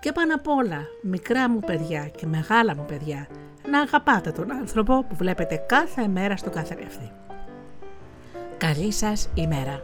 Και 0.00 0.12
πάνω 0.12 0.34
απ' 0.34 0.48
όλα, 0.48 0.80
μικρά 1.02 1.50
μου 1.50 1.60
παιδιά 1.60 2.10
και 2.16 2.26
μεγάλα 2.26 2.76
μου 2.76 2.84
παιδιά, 2.88 3.28
να 3.70 3.80
αγαπάτε 3.80 4.30
τον 4.30 4.52
άνθρωπο 4.52 5.04
που 5.08 5.14
βλέπετε 5.14 5.64
κάθε 5.66 6.08
μέρα 6.08 6.36
στο 6.36 6.50
καθρέφτη. 6.50 7.10
Καλή 8.58 8.92
σας 8.92 9.28
ημέρα. 9.34 9.82